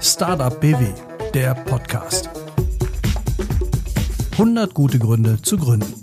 Startup 0.00 0.60
BW, 0.60 0.86
der 1.32 1.54
Podcast. 1.54 2.28
100 4.32 4.74
gute 4.74 4.98
Gründe 4.98 5.40
zu 5.40 5.56
gründen. 5.56 5.94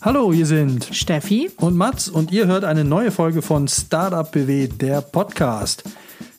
Hallo, 0.00 0.32
hier 0.32 0.46
sind 0.46 0.88
Steffi 0.90 1.50
und 1.58 1.76
Mats 1.76 2.08
und 2.08 2.32
ihr 2.32 2.46
hört 2.46 2.64
eine 2.64 2.82
neue 2.82 3.10
Folge 3.10 3.42
von 3.42 3.68
Startup 3.68 4.32
BW, 4.32 4.68
der 4.68 5.02
Podcast. 5.02 5.84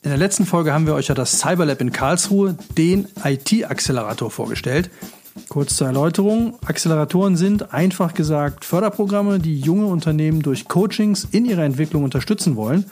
In 0.02 0.10
der 0.10 0.18
letzten 0.18 0.44
Folge 0.44 0.72
haben 0.72 0.86
wir 0.86 0.94
euch 0.94 1.06
ja 1.06 1.14
das 1.14 1.38
Cyberlab 1.38 1.80
in 1.80 1.92
Karlsruhe, 1.92 2.56
den 2.76 3.06
IT-Accelerator, 3.22 4.32
vorgestellt. 4.32 4.90
Kurz 5.50 5.74
zur 5.74 5.88
Erläuterung. 5.88 6.54
Acceleratoren 6.64 7.36
sind 7.36 7.74
einfach 7.74 8.14
gesagt 8.14 8.64
Förderprogramme, 8.64 9.40
die 9.40 9.58
junge 9.58 9.86
Unternehmen 9.86 10.42
durch 10.42 10.68
Coachings 10.68 11.26
in 11.32 11.44
ihrer 11.44 11.64
Entwicklung 11.64 12.04
unterstützen 12.04 12.54
wollen. 12.54 12.84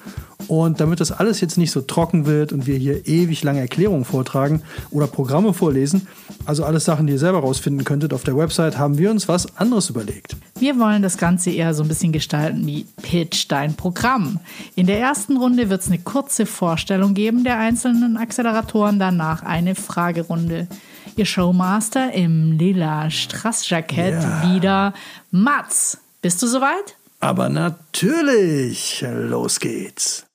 Und 0.49 0.81
damit 0.81 0.99
das 0.99 1.13
alles 1.13 1.41
jetzt 1.41 1.57
nicht 1.57 1.71
so 1.71 1.83
trocken 1.83 2.27
wird 2.27 2.53
und 2.53 2.67
wir 2.67 2.77
hier 2.77 3.07
ewig 3.07 3.45
lange 3.45 3.61
Erklärungen 3.61 4.05
vortragen 4.05 4.63
oder 4.91 5.07
Programme 5.07 5.55
vorlesen, 5.55 6.09
also 6.47 6.65
alles 6.65 6.85
Sachen, 6.85 7.07
die 7.07 7.13
ihr 7.13 7.21
selber 7.21 7.39
rausfinden 7.39 7.85
könntet 7.85 8.13
auf 8.13 8.25
der 8.25 8.37
Website, 8.37 8.77
haben 8.77 8.99
wir 8.99 9.13
uns 9.13 9.29
was 9.29 9.57
anderes 9.57 9.89
überlegt. 9.89 10.35
Wir 10.59 10.81
wollen 10.81 11.03
das 11.03 11.17
Ganze 11.17 11.51
eher 11.51 11.75
so 11.75 11.85
ein 11.85 11.89
bisschen 11.89 12.11
gestalten 12.11 12.67
wie 12.67 12.87
Pitch 13.03 13.47
dein 13.49 13.75
Programm. 13.75 14.41
In 14.75 14.89
der 14.89 14.99
ersten 14.99 15.37
Runde 15.37 15.71
wird 15.71 15.83
es 15.83 15.87
eine 15.87 16.01
kurze 16.01 16.45
Vorstellung 16.45 17.15
geben 17.15 17.45
der 17.45 17.61
einzelnen 17.61 18.17
Acceleratoren, 18.17 18.99
danach 18.99 19.45
eine 19.45 19.77
Fragerunde. 19.77 20.67
Ihr 21.19 21.27
Showmaster 21.27 22.13
im 22.13 22.53
lila 22.53 23.11
Strassjackett 23.11 24.23
ja. 24.23 24.55
wieder 24.55 24.95
Mats. 25.33 25.99
Bist 26.23 26.41
du 26.41 26.47
soweit? 26.47 26.97
Aber 27.19 27.49
natürlich. 27.49 29.05
Los 29.05 29.59
geht's. 29.59 30.27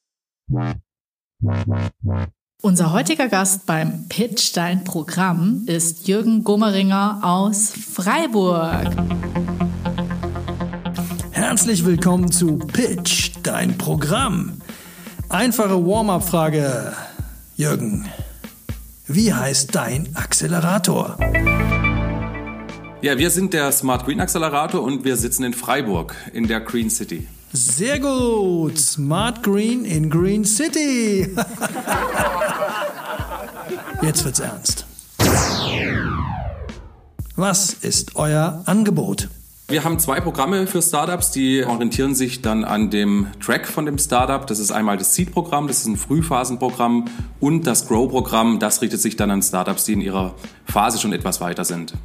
Unser 2.61 2.91
heutiger 2.91 3.30
Gast 3.30 3.66
beim 3.66 4.09
Pitch 4.09 4.52
Dein 4.58 4.83
Programm 4.83 5.63
ist 5.67 6.09
Jürgen 6.09 6.43
Gummeringer 6.43 7.21
aus 7.23 7.69
Freiburg. 7.69 8.86
Herzlich 11.31 11.86
willkommen 11.86 12.30
zu 12.30 12.58
Pitch 12.58 13.31
Dein 13.41 13.77
Programm. 13.77 14.59
Einfache 15.30 15.88
Warm-up-Frage. 15.88 16.91
Jürgen, 17.55 18.05
wie 19.14 19.33
heißt 19.33 19.75
dein 19.75 20.16
Accelerator? 20.16 21.17
Ja, 23.02 23.17
wir 23.17 23.30
sind 23.30 23.53
der 23.53 23.72
Smart 23.72 24.05
Green 24.05 24.20
Accelerator 24.20 24.81
und 24.81 25.03
wir 25.03 25.17
sitzen 25.17 25.44
in 25.44 25.53
Freiburg 25.53 26.16
in 26.33 26.47
der 26.47 26.61
Green 26.61 26.89
City. 26.89 27.28
Sehr 27.52 28.00
gut. 28.00 28.80
Smart 28.80 29.44
Green 29.44 29.86
in 29.86 30.09
Green 30.09 30.45
City. 30.45 31.36
Jetzt 34.02 34.25
wird's 34.25 34.39
ernst. 34.39 34.86
Was 37.36 37.73
ist 37.73 38.16
euer 38.16 38.64
Angebot? 38.66 39.30
Wir 39.73 39.83
haben 39.83 39.97
zwei 39.97 40.19
Programme 40.19 40.67
für 40.67 40.83
Startups, 40.83 41.31
die 41.31 41.66
orientieren 41.66 42.13
sich 42.13 42.43
dann 42.43 42.63
an 42.63 42.91
dem 42.91 43.25
Track 43.43 43.66
von 43.66 43.88
dem 43.88 43.97
Startup. 43.97 44.45
Das 44.45 44.59
ist 44.59 44.69
einmal 44.69 44.97
das 44.97 45.15
Seed-Programm, 45.15 45.65
das 45.65 45.80
ist 45.80 45.88
ein 45.88 45.97
Frühphasenprogramm 45.97 47.05
und 47.39 47.65
das 47.65 47.88
Grow-Programm, 47.88 48.59
das 48.59 48.83
richtet 48.83 49.02
sich 49.02 49.15
dann 49.15 49.31
an 49.31 49.41
Startups, 49.41 49.85
die 49.85 49.93
in 49.93 50.02
ihrer 50.02 50.35
Phase 50.65 50.99
schon 50.99 51.11
etwas 51.11 51.41
weiter 51.41 51.65
sind. 51.65 51.95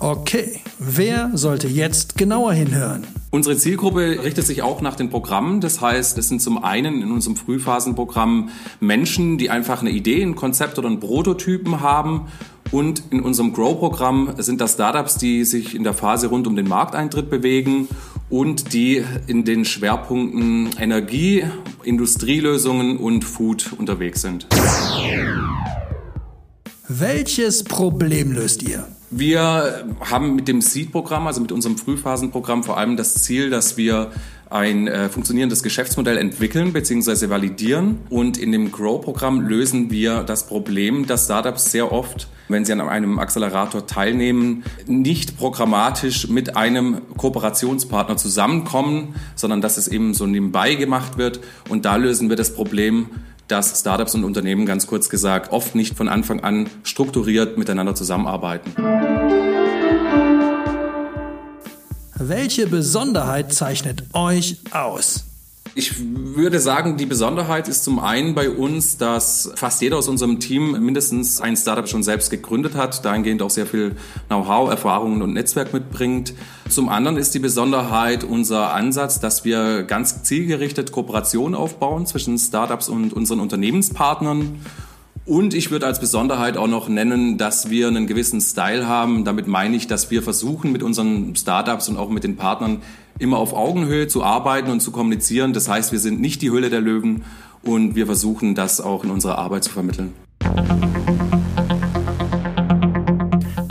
Okay, 0.00 0.58
wer 0.80 1.30
sollte 1.34 1.68
jetzt 1.68 2.18
genauer 2.18 2.52
hinhören? 2.52 3.06
Unsere 3.30 3.56
Zielgruppe 3.56 4.24
richtet 4.24 4.44
sich 4.44 4.62
auch 4.62 4.80
nach 4.80 4.96
den 4.96 5.08
Programmen. 5.08 5.60
Das 5.60 5.80
heißt, 5.80 6.18
es 6.18 6.28
sind 6.28 6.42
zum 6.42 6.64
einen 6.64 7.00
in 7.00 7.12
unserem 7.12 7.36
Frühphasenprogramm 7.36 8.48
Menschen, 8.80 9.38
die 9.38 9.50
einfach 9.50 9.82
eine 9.82 9.90
Idee, 9.90 10.20
ein 10.20 10.34
Konzept 10.34 10.80
oder 10.80 10.88
einen 10.88 10.98
Prototypen 10.98 11.80
haben 11.80 12.26
und 12.72 13.02
in 13.10 13.20
unserem 13.20 13.52
Grow-Programm 13.52 14.34
sind 14.38 14.60
das 14.60 14.74
Startups, 14.74 15.16
die 15.16 15.44
sich 15.44 15.74
in 15.74 15.84
der 15.84 15.94
Phase 15.94 16.28
rund 16.28 16.46
um 16.46 16.56
den 16.56 16.68
Markteintritt 16.68 17.30
bewegen 17.30 17.88
und 18.28 18.72
die 18.72 19.04
in 19.26 19.44
den 19.44 19.64
Schwerpunkten 19.64 20.70
Energie, 20.78 21.44
Industrielösungen 21.82 22.96
und 22.96 23.24
Food 23.24 23.72
unterwegs 23.76 24.22
sind. 24.22 24.46
Welches 26.88 27.64
Problem 27.64 28.32
löst 28.32 28.62
ihr? 28.62 28.86
Wir 29.10 29.84
haben 30.00 30.36
mit 30.36 30.46
dem 30.46 30.60
Seed-Programm, 30.60 31.26
also 31.26 31.40
mit 31.40 31.50
unserem 31.50 31.76
Frühphasenprogramm 31.76 32.62
vor 32.62 32.78
allem 32.78 32.96
das 32.96 33.14
Ziel, 33.14 33.50
dass 33.50 33.76
wir 33.76 34.12
ein 34.50 34.88
äh, 34.88 35.08
funktionierendes 35.08 35.62
Geschäftsmodell 35.62 36.18
entwickeln 36.18 36.72
bzw. 36.72 37.30
validieren. 37.30 38.00
Und 38.10 38.36
in 38.36 38.50
dem 38.50 38.72
Grow-Programm 38.72 39.40
lösen 39.42 39.90
wir 39.90 40.24
das 40.24 40.46
Problem, 40.46 41.06
dass 41.06 41.24
Startups 41.24 41.70
sehr 41.70 41.92
oft, 41.92 42.28
wenn 42.48 42.64
sie 42.64 42.72
an 42.72 42.80
einem 42.80 43.20
Accelerator 43.20 43.86
teilnehmen, 43.86 44.64
nicht 44.86 45.38
programmatisch 45.38 46.28
mit 46.28 46.56
einem 46.56 47.00
Kooperationspartner 47.16 48.16
zusammenkommen, 48.16 49.14
sondern 49.36 49.60
dass 49.60 49.76
es 49.76 49.86
eben 49.86 50.14
so 50.14 50.26
nebenbei 50.26 50.74
gemacht 50.74 51.16
wird. 51.16 51.40
Und 51.68 51.84
da 51.84 51.94
lösen 51.94 52.28
wir 52.28 52.36
das 52.36 52.52
Problem, 52.52 53.06
dass 53.46 53.80
Startups 53.80 54.14
und 54.16 54.24
Unternehmen 54.24 54.66
ganz 54.66 54.86
kurz 54.86 55.08
gesagt 55.08 55.52
oft 55.52 55.74
nicht 55.74 55.96
von 55.96 56.08
Anfang 56.08 56.40
an 56.40 56.68
strukturiert 56.82 57.56
miteinander 57.56 57.94
zusammenarbeiten. 57.94 58.72
Welche 62.22 62.66
Besonderheit 62.66 63.50
zeichnet 63.54 64.04
euch 64.12 64.58
aus? 64.72 65.24
Ich 65.74 65.94
würde 65.98 66.60
sagen, 66.60 66.98
die 66.98 67.06
Besonderheit 67.06 67.66
ist 67.66 67.82
zum 67.82 67.98
einen 67.98 68.34
bei 68.34 68.50
uns, 68.50 68.98
dass 68.98 69.50
fast 69.54 69.80
jeder 69.80 69.96
aus 69.96 70.06
unserem 70.06 70.38
Team 70.38 70.72
mindestens 70.84 71.40
ein 71.40 71.56
Startup 71.56 71.88
schon 71.88 72.02
selbst 72.02 72.28
gegründet 72.28 72.74
hat, 72.74 73.06
dahingehend 73.06 73.40
auch 73.40 73.48
sehr 73.48 73.64
viel 73.64 73.96
Know-how, 74.28 74.68
Erfahrungen 74.68 75.22
und 75.22 75.32
Netzwerk 75.32 75.72
mitbringt. 75.72 76.34
Zum 76.68 76.90
anderen 76.90 77.16
ist 77.16 77.34
die 77.34 77.38
Besonderheit 77.38 78.22
unser 78.22 78.74
Ansatz, 78.74 79.18
dass 79.18 79.46
wir 79.46 79.84
ganz 79.84 80.22
zielgerichtet 80.22 80.92
Kooperationen 80.92 81.54
aufbauen 81.54 82.04
zwischen 82.04 82.36
Startups 82.36 82.90
und 82.90 83.14
unseren 83.14 83.40
Unternehmenspartnern 83.40 84.60
und 85.26 85.54
ich 85.54 85.70
würde 85.70 85.86
als 85.86 86.00
Besonderheit 86.00 86.56
auch 86.56 86.66
noch 86.66 86.88
nennen, 86.88 87.38
dass 87.38 87.70
wir 87.70 87.88
einen 87.88 88.06
gewissen 88.06 88.40
Style 88.40 88.86
haben. 88.86 89.24
Damit 89.24 89.46
meine 89.46 89.76
ich, 89.76 89.86
dass 89.86 90.10
wir 90.10 90.22
versuchen, 90.22 90.72
mit 90.72 90.82
unseren 90.82 91.36
Startups 91.36 91.88
und 91.88 91.96
auch 91.96 92.10
mit 92.10 92.24
den 92.24 92.36
Partnern 92.36 92.82
immer 93.18 93.38
auf 93.38 93.52
Augenhöhe 93.52 94.08
zu 94.08 94.24
arbeiten 94.24 94.70
und 94.70 94.80
zu 94.80 94.90
kommunizieren. 94.90 95.52
Das 95.52 95.68
heißt, 95.68 95.92
wir 95.92 96.00
sind 96.00 96.20
nicht 96.20 96.42
die 96.42 96.50
Hülle 96.50 96.70
der 96.70 96.80
Löwen 96.80 97.24
und 97.62 97.94
wir 97.94 98.06
versuchen, 98.06 98.54
das 98.54 98.80
auch 98.80 99.04
in 99.04 99.10
unserer 99.10 99.38
Arbeit 99.38 99.64
zu 99.64 99.70
vermitteln. 99.70 100.14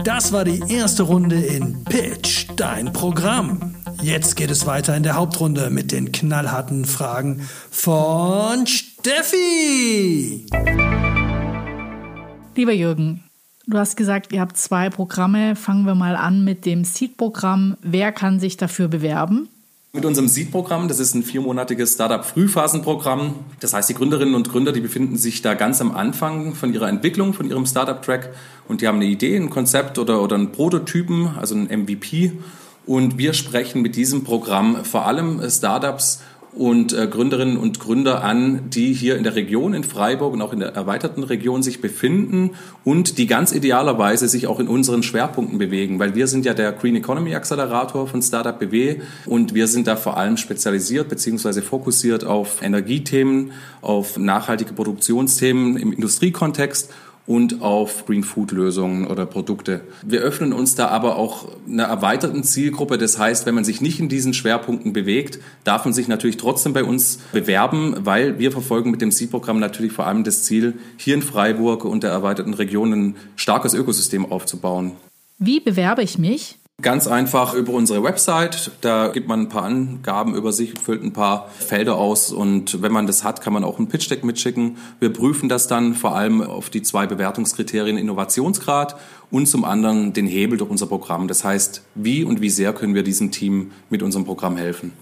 Das 0.04 0.31
war 0.31 0.46
die 0.46 0.62
erste 0.70 1.04
Runde 1.04 1.40
in 1.42 1.84
Pitch, 1.84 2.48
dein 2.56 2.94
Programm. 2.94 3.76
Jetzt 4.02 4.36
geht 4.36 4.52
es 4.52 4.66
weiter 4.66 4.96
in 4.96 5.04
der 5.04 5.16
Hauptrunde 5.16 5.70
mit 5.70 5.92
den 5.92 6.12
knallharten 6.12 6.86
Fragen 6.86 7.50
von 7.70 8.66
Steffi. 8.66 10.46
Lieber 12.56 12.74
Jürgen, 12.74 13.24
du 13.68 13.78
hast 13.78 13.96
gesagt, 13.96 14.34
ihr 14.34 14.42
habt 14.42 14.58
zwei 14.58 14.90
Programme. 14.90 15.56
Fangen 15.56 15.86
wir 15.86 15.96
mal 15.96 16.16
an 16.16 16.44
mit 16.44 16.66
dem 16.66 16.84
Seed-Programm. 16.84 17.78
Wer 17.82 18.12
kann 18.12 18.40
sich 18.40 18.58
dafür 18.58 18.88
bewerben? 18.88 19.48
Mit 19.92 20.06
unserem 20.06 20.28
Seed-Programm, 20.28 20.88
das 20.88 21.00
ist 21.00 21.16
ein 21.16 21.24
viermonatiges 21.24 21.94
Startup-Frühphasenprogramm. 21.94 23.34
Das 23.60 23.74
heißt, 23.74 23.90
die 23.90 23.96
Gründerinnen 23.96 24.36
und 24.36 24.50
Gründer, 24.50 24.72
die 24.72 24.82
befinden 24.82 25.18
sich 25.18 25.42
da 25.42 25.56
ganz 25.56 25.82
am 25.82 25.96
Anfang 25.96 26.54
von 26.54 26.74
ihrer 26.74 26.90
Entwicklung, 26.90 27.34
von 27.34 27.50
ihrem 27.50 27.66
Startup-Track 27.66 28.30
und 28.68 28.81
die 28.81 28.88
haben 28.88 28.98
eine 28.98 29.06
Idee, 29.06 29.36
ein 29.36 29.50
Konzept 29.50 29.98
oder, 29.98 30.22
oder 30.22 30.36
einen 30.36 30.52
Prototypen, 30.52 31.30
also 31.38 31.56
ein 31.56 31.66
MVP. 31.66 32.34
Und 32.86 33.18
wir 33.18 33.34
sprechen 33.34 33.81
mit 33.81 33.95
diesem 33.95 34.24
Programm 34.24 34.84
vor 34.86 35.07
allem 35.07 35.42
Startups 35.50 36.22
und 36.59 36.91
äh, 36.91 37.07
Gründerinnen 37.07 37.56
und 37.56 37.79
Gründer 37.79 38.21
an, 38.21 38.69
die 38.69 38.91
hier 38.91 39.15
in 39.15 39.23
der 39.23 39.35
Region 39.35 39.73
in 39.73 39.85
Freiburg 39.85 40.33
und 40.33 40.41
auch 40.41 40.51
in 40.51 40.59
der 40.59 40.75
erweiterten 40.75 41.23
Region 41.23 41.63
sich 41.63 41.79
befinden 41.79 42.51
und 42.83 43.17
die 43.17 43.27
ganz 43.27 43.53
idealerweise 43.53 44.27
sich 44.27 44.45
auch 44.45 44.59
in 44.59 44.67
unseren 44.67 45.01
Schwerpunkten 45.01 45.57
bewegen, 45.57 46.00
weil 46.00 46.15
wir 46.15 46.27
sind 46.27 46.45
ja 46.45 46.53
der 46.53 46.73
Green 46.73 46.97
Economy 46.97 47.33
Accelerator 47.33 48.07
von 48.07 48.21
Startup 48.21 48.59
BW 48.59 48.97
und 49.25 49.53
wir 49.53 49.67
sind 49.67 49.88
da 49.88 49.95
vor 49.95 50.17
allem 50.17 50.35
spezialisiert 50.35 51.07
bzw. 51.07 51.61
fokussiert 51.61 52.25
auf 52.25 52.61
Energiethemen, 52.61 53.53
auf 53.81 54.17
nachhaltige 54.17 54.73
Produktionsthemen 54.73 55.77
im 55.77 55.94
Industriekontext 55.94 56.91
und 57.30 57.62
auf 57.62 58.08
Green 58.08 58.24
Food 58.24 58.52
Lösungen 58.54 59.06
oder 59.06 59.28
Produkte. 59.28 59.81
Wir 60.04 60.22
öffnen 60.22 60.52
uns 60.52 60.74
da 60.74 60.88
aber 60.88 61.16
auch 61.16 61.48
einer 61.68 61.84
erweiterten 61.84 62.44
Zielgruppe. 62.44 62.98
Das 62.98 63.20
heißt, 63.20 63.46
wenn 63.46 63.54
man 63.54 63.64
sich 63.64 63.81
nicht 63.81 64.00
in 64.00 64.10
diesen 64.10 64.34
Schwerpunkten 64.34 64.94
bewegt, 64.94 65.38
darf 65.64 65.86
man 65.86 65.94
sich 65.94 66.08
natürlich 66.08 66.38
trotzdem 66.38 66.74
bei 66.74 66.84
uns 66.84 67.20
bewerben, 67.31 67.98
weil 68.00 68.40
wir 68.40 68.52
verfolgen 68.52 68.90
mit 68.90 69.02
dem 69.02 69.12
Seed-Programm 69.12 69.60
natürlich 69.60 69.92
vor 69.92 70.08
allem 70.08 70.24
das 70.24 70.42
Ziel, 70.42 70.74
hier 70.98 71.14
in 71.14 71.22
Freiburg 71.22 71.86
und 71.86 72.02
der 72.02 72.10
erweiterten 72.10 72.56
Region 72.56 72.94
ein 72.94 73.16
starkes 73.36 73.76
Ökosystem 73.76 74.26
aufzubauen. 74.26 74.94
Wie 75.38 75.60
bewerbe 75.60 76.02
ich 76.02 76.18
mich? 76.18 76.58
Ganz 76.81 77.08
einfach 77.08 77.54
über 77.56 77.74
unsere 77.74 78.04
Website. 78.04 78.72
Da 78.80 79.10
gibt 79.10 79.28
man 79.28 79.42
ein 79.42 79.50
paar 79.50 79.64
Angaben 79.64 80.34
über 80.34 80.54
sich, 80.54 80.80
füllt 80.80 81.04
ein 81.04 81.12
paar 81.12 81.50
Felder 81.50 81.96
aus 81.96 82.31
und 82.31 82.81
wenn 82.81 82.94
man 82.94 83.06
das 83.06 83.26
hat, 83.26 83.42
kann 83.42 83.52
man 83.52 83.66
auch 83.66 83.80
ein 83.80 83.90
Pitch 83.90 84.10
Deck 84.10 84.24
mitschicken. 84.24 84.78
Wir 85.00 85.12
prüfen 85.12 85.50
das 85.50 85.68
dann 85.68 85.94
vor 85.94 86.16
allem 86.16 86.42
auf 86.42 86.70
die 86.70 86.81
zwei 86.81 87.06
Bewertungskriterien 87.06 87.98
Innovationsgrad 87.98 88.96
und 89.30 89.48
zum 89.48 89.66
anderen 89.66 90.14
den 90.14 90.26
Hebel 90.26 90.58
durch 90.58 90.70
unser 90.70 90.88
Programm. 90.88 91.28
Das 91.28 91.44
heißt, 91.44 91.84
wie 91.96 92.24
und 92.24 92.40
wie 92.40 92.50
sehr 92.50 92.72
können 92.72 92.96
wir 92.96 93.04
diesem 93.04 93.31
Team 93.31 93.72
mit 93.90 94.02
unserem 94.02 94.24
Programm 94.24 94.56
helfen. 94.56 94.94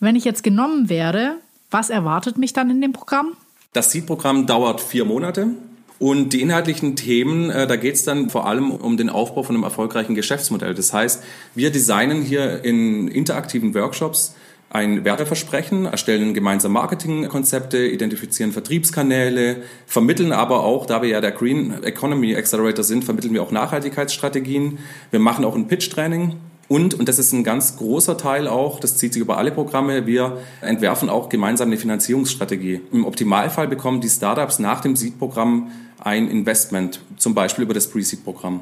Wenn 0.00 0.16
ich 0.16 0.24
jetzt 0.24 0.42
genommen 0.42 0.88
werde, 0.88 1.36
was 1.70 1.90
erwartet 1.90 2.38
mich 2.38 2.54
dann 2.54 2.70
in 2.70 2.80
dem 2.80 2.92
Programm? 2.94 3.32
Das 3.74 3.92
Seed-Programm 3.92 4.46
dauert 4.46 4.80
vier 4.80 5.04
Monate. 5.04 5.48
Und 5.98 6.34
die 6.34 6.42
inhaltlichen 6.42 6.94
Themen, 6.94 7.48
äh, 7.48 7.66
da 7.66 7.76
geht 7.76 7.94
es 7.94 8.04
dann 8.04 8.28
vor 8.28 8.46
allem 8.46 8.70
um 8.70 8.96
den 8.96 9.08
Aufbau 9.08 9.42
von 9.42 9.56
einem 9.56 9.64
erfolgreichen 9.64 10.14
Geschäftsmodell. 10.14 10.74
Das 10.74 10.92
heißt, 10.92 11.22
wir 11.54 11.70
designen 11.70 12.22
hier 12.22 12.64
in 12.64 13.08
interaktiven 13.08 13.74
Workshops 13.74 14.34
ein 14.68 15.04
Werteversprechen, 15.04 15.86
erstellen 15.86 16.34
gemeinsam 16.34 16.72
Marketingkonzepte, 16.72 17.86
identifizieren 17.86 18.52
Vertriebskanäle, 18.52 19.62
vermitteln 19.86 20.32
aber 20.32 20.64
auch, 20.64 20.86
da 20.86 21.00
wir 21.02 21.08
ja 21.08 21.20
der 21.20 21.30
Green 21.32 21.82
Economy 21.82 22.36
Accelerator 22.36 22.84
sind, 22.84 23.04
vermitteln 23.04 23.32
wir 23.32 23.42
auch 23.42 23.52
Nachhaltigkeitsstrategien. 23.52 24.78
Wir 25.10 25.20
machen 25.20 25.44
auch 25.44 25.54
ein 25.54 25.68
Pitch-Training 25.68 26.34
und, 26.68 26.94
und 26.94 27.08
das 27.08 27.18
ist 27.18 27.32
ein 27.32 27.44
ganz 27.44 27.76
großer 27.76 28.18
Teil 28.18 28.48
auch, 28.48 28.80
das 28.80 28.96
zieht 28.96 29.12
sich 29.12 29.22
über 29.22 29.38
alle 29.38 29.52
Programme, 29.52 30.06
wir 30.06 30.38
entwerfen 30.60 31.08
auch 31.08 31.28
gemeinsam 31.28 31.68
eine 31.68 31.76
Finanzierungsstrategie. 31.76 32.80
Im 32.92 33.06
Optimalfall 33.06 33.68
bekommen 33.68 34.00
die 34.00 34.08
Startups 34.08 34.58
nach 34.58 34.80
dem 34.80 34.96
Seed-Programm 34.96 35.70
ein 36.00 36.28
Investment, 36.28 37.00
zum 37.16 37.34
Beispiel 37.34 37.64
über 37.64 37.74
das 37.74 37.88
Pre-Seed-Programm. 37.88 38.60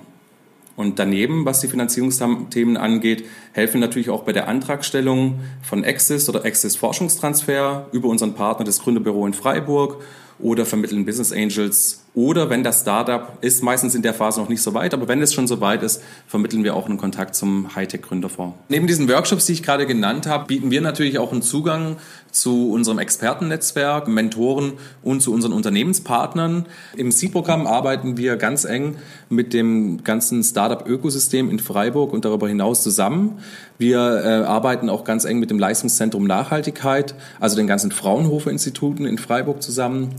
Und 0.76 0.98
daneben, 0.98 1.44
was 1.44 1.60
die 1.60 1.69
Finanzierungsthemen 1.69 2.76
angeht, 2.76 3.25
helfen 3.52 3.81
natürlich 3.81 4.10
auch 4.10 4.25
bei 4.25 4.32
der 4.32 4.48
Antragstellung 4.48 5.40
von 5.62 5.84
Access 5.84 6.28
oder 6.28 6.44
Access 6.44 6.75
Forschungstransfer 6.75 7.86
über 7.92 8.08
unseren 8.08 8.34
Partner, 8.34 8.64
das 8.64 8.81
Gründerbüro 8.81 9.25
in 9.26 9.34
Freiburg 9.34 10.02
oder 10.38 10.66
vermitteln 10.66 11.04
Business 11.04 11.32
Angels 11.32 12.04
oder 12.14 12.48
wenn 12.48 12.62
das 12.62 12.82
Startup 12.82 13.38
ist, 13.40 13.64
meistens 13.64 13.96
in 13.96 14.02
der 14.02 14.14
Phase 14.14 14.40
noch 14.40 14.48
nicht 14.48 14.62
so 14.62 14.72
weit, 14.72 14.94
aber 14.94 15.08
wenn 15.08 15.20
es 15.20 15.34
schon 15.34 15.48
so 15.48 15.60
weit 15.60 15.82
ist, 15.82 16.00
vermitteln 16.28 16.62
wir 16.62 16.76
auch 16.76 16.86
einen 16.86 16.96
Kontakt 16.96 17.34
zum 17.34 17.75
Hightech-Gründerfonds. 17.75 18.56
Neben 18.69 18.86
diesen 18.86 19.08
Workshops, 19.08 19.46
die 19.46 19.52
ich 19.52 19.64
gerade 19.64 19.84
genannt 19.84 20.28
habe, 20.28 20.46
bieten 20.46 20.70
wir 20.70 20.81
natürlich 20.81 21.19
auch 21.19 21.32
einen 21.32 21.42
Zugang 21.42 21.96
zu 22.31 22.70
unserem 22.70 23.00
Expertennetzwerk, 23.00 24.06
Mentoren 24.06 24.75
und 25.02 25.22
zu 25.22 25.32
unseren 25.32 25.52
Unternehmenspartnern. 25.52 26.66
Im 26.96 27.10
Seed-Programm 27.10 27.66
arbeiten 27.66 28.16
wir 28.16 28.37
ganz 28.37 28.64
eng 28.64 28.96
mit 29.28 29.52
dem 29.52 30.04
ganzen 30.04 30.44
Startup-Ökosystem 30.44 31.50
in 31.50 31.58
Freiburg 31.58 32.12
und 32.12 32.25
darüber 32.25 32.46
hinaus 32.46 32.82
zusammen. 32.82 33.40
Wir 33.76 33.99
äh, 33.99 34.29
arbeiten 34.44 34.88
auch 34.88 35.05
ganz 35.05 35.25
eng 35.25 35.41
mit 35.41 35.50
dem 35.50 35.59
Leistungszentrum 35.59 36.26
Nachhaltigkeit, 36.26 37.15
also 37.41 37.56
den 37.56 37.67
ganzen 37.67 37.91
Fraunhofer-Instituten 37.91 39.05
in 39.05 39.19
Freiburg 39.19 39.62
zusammen 39.62 40.15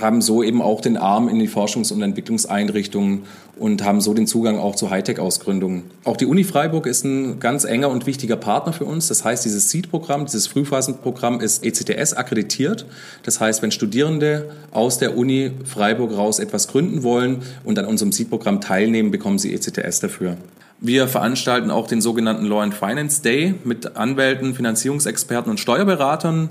haben 0.00 0.20
so 0.20 0.42
eben 0.42 0.60
auch 0.60 0.80
den 0.80 0.96
Arm 0.96 1.28
in 1.28 1.38
die 1.38 1.48
Forschungs- 1.48 1.92
und 1.92 2.02
Entwicklungseinrichtungen 2.02 3.22
und 3.58 3.84
haben 3.84 4.00
so 4.00 4.14
den 4.14 4.26
Zugang 4.26 4.58
auch 4.58 4.76
zu 4.76 4.90
Hightech-Ausgründungen. 4.90 5.84
Auch 6.04 6.16
die 6.16 6.26
Uni 6.26 6.44
Freiburg 6.44 6.86
ist 6.86 7.04
ein 7.04 7.40
ganz 7.40 7.64
enger 7.64 7.88
und 7.88 8.06
wichtiger 8.06 8.36
Partner 8.36 8.72
für 8.72 8.84
uns. 8.84 9.08
Das 9.08 9.24
heißt, 9.24 9.44
dieses 9.44 9.70
Seed-Programm, 9.70 10.26
dieses 10.26 10.46
Frühphasenprogramm 10.46 11.40
ist 11.40 11.64
ECTS 11.64 12.12
akkreditiert. 12.12 12.86
Das 13.22 13.40
heißt, 13.40 13.62
wenn 13.62 13.70
Studierende 13.70 14.50
aus 14.70 14.98
der 14.98 15.16
Uni 15.16 15.52
Freiburg 15.64 16.16
raus 16.16 16.38
etwas 16.38 16.68
gründen 16.68 17.02
wollen 17.02 17.42
und 17.64 17.78
an 17.78 17.86
unserem 17.86 18.12
Seed-Programm 18.12 18.60
teilnehmen, 18.60 19.10
bekommen 19.10 19.38
sie 19.38 19.54
ECTS 19.54 20.00
dafür. 20.00 20.36
Wir 20.80 21.08
veranstalten 21.08 21.72
auch 21.72 21.88
den 21.88 22.00
sogenannten 22.00 22.46
Law 22.46 22.62
and 22.62 22.72
Finance 22.72 23.20
Day 23.20 23.54
mit 23.64 23.96
Anwälten, 23.96 24.54
Finanzierungsexperten 24.54 25.50
und 25.50 25.58
Steuerberatern. 25.58 26.50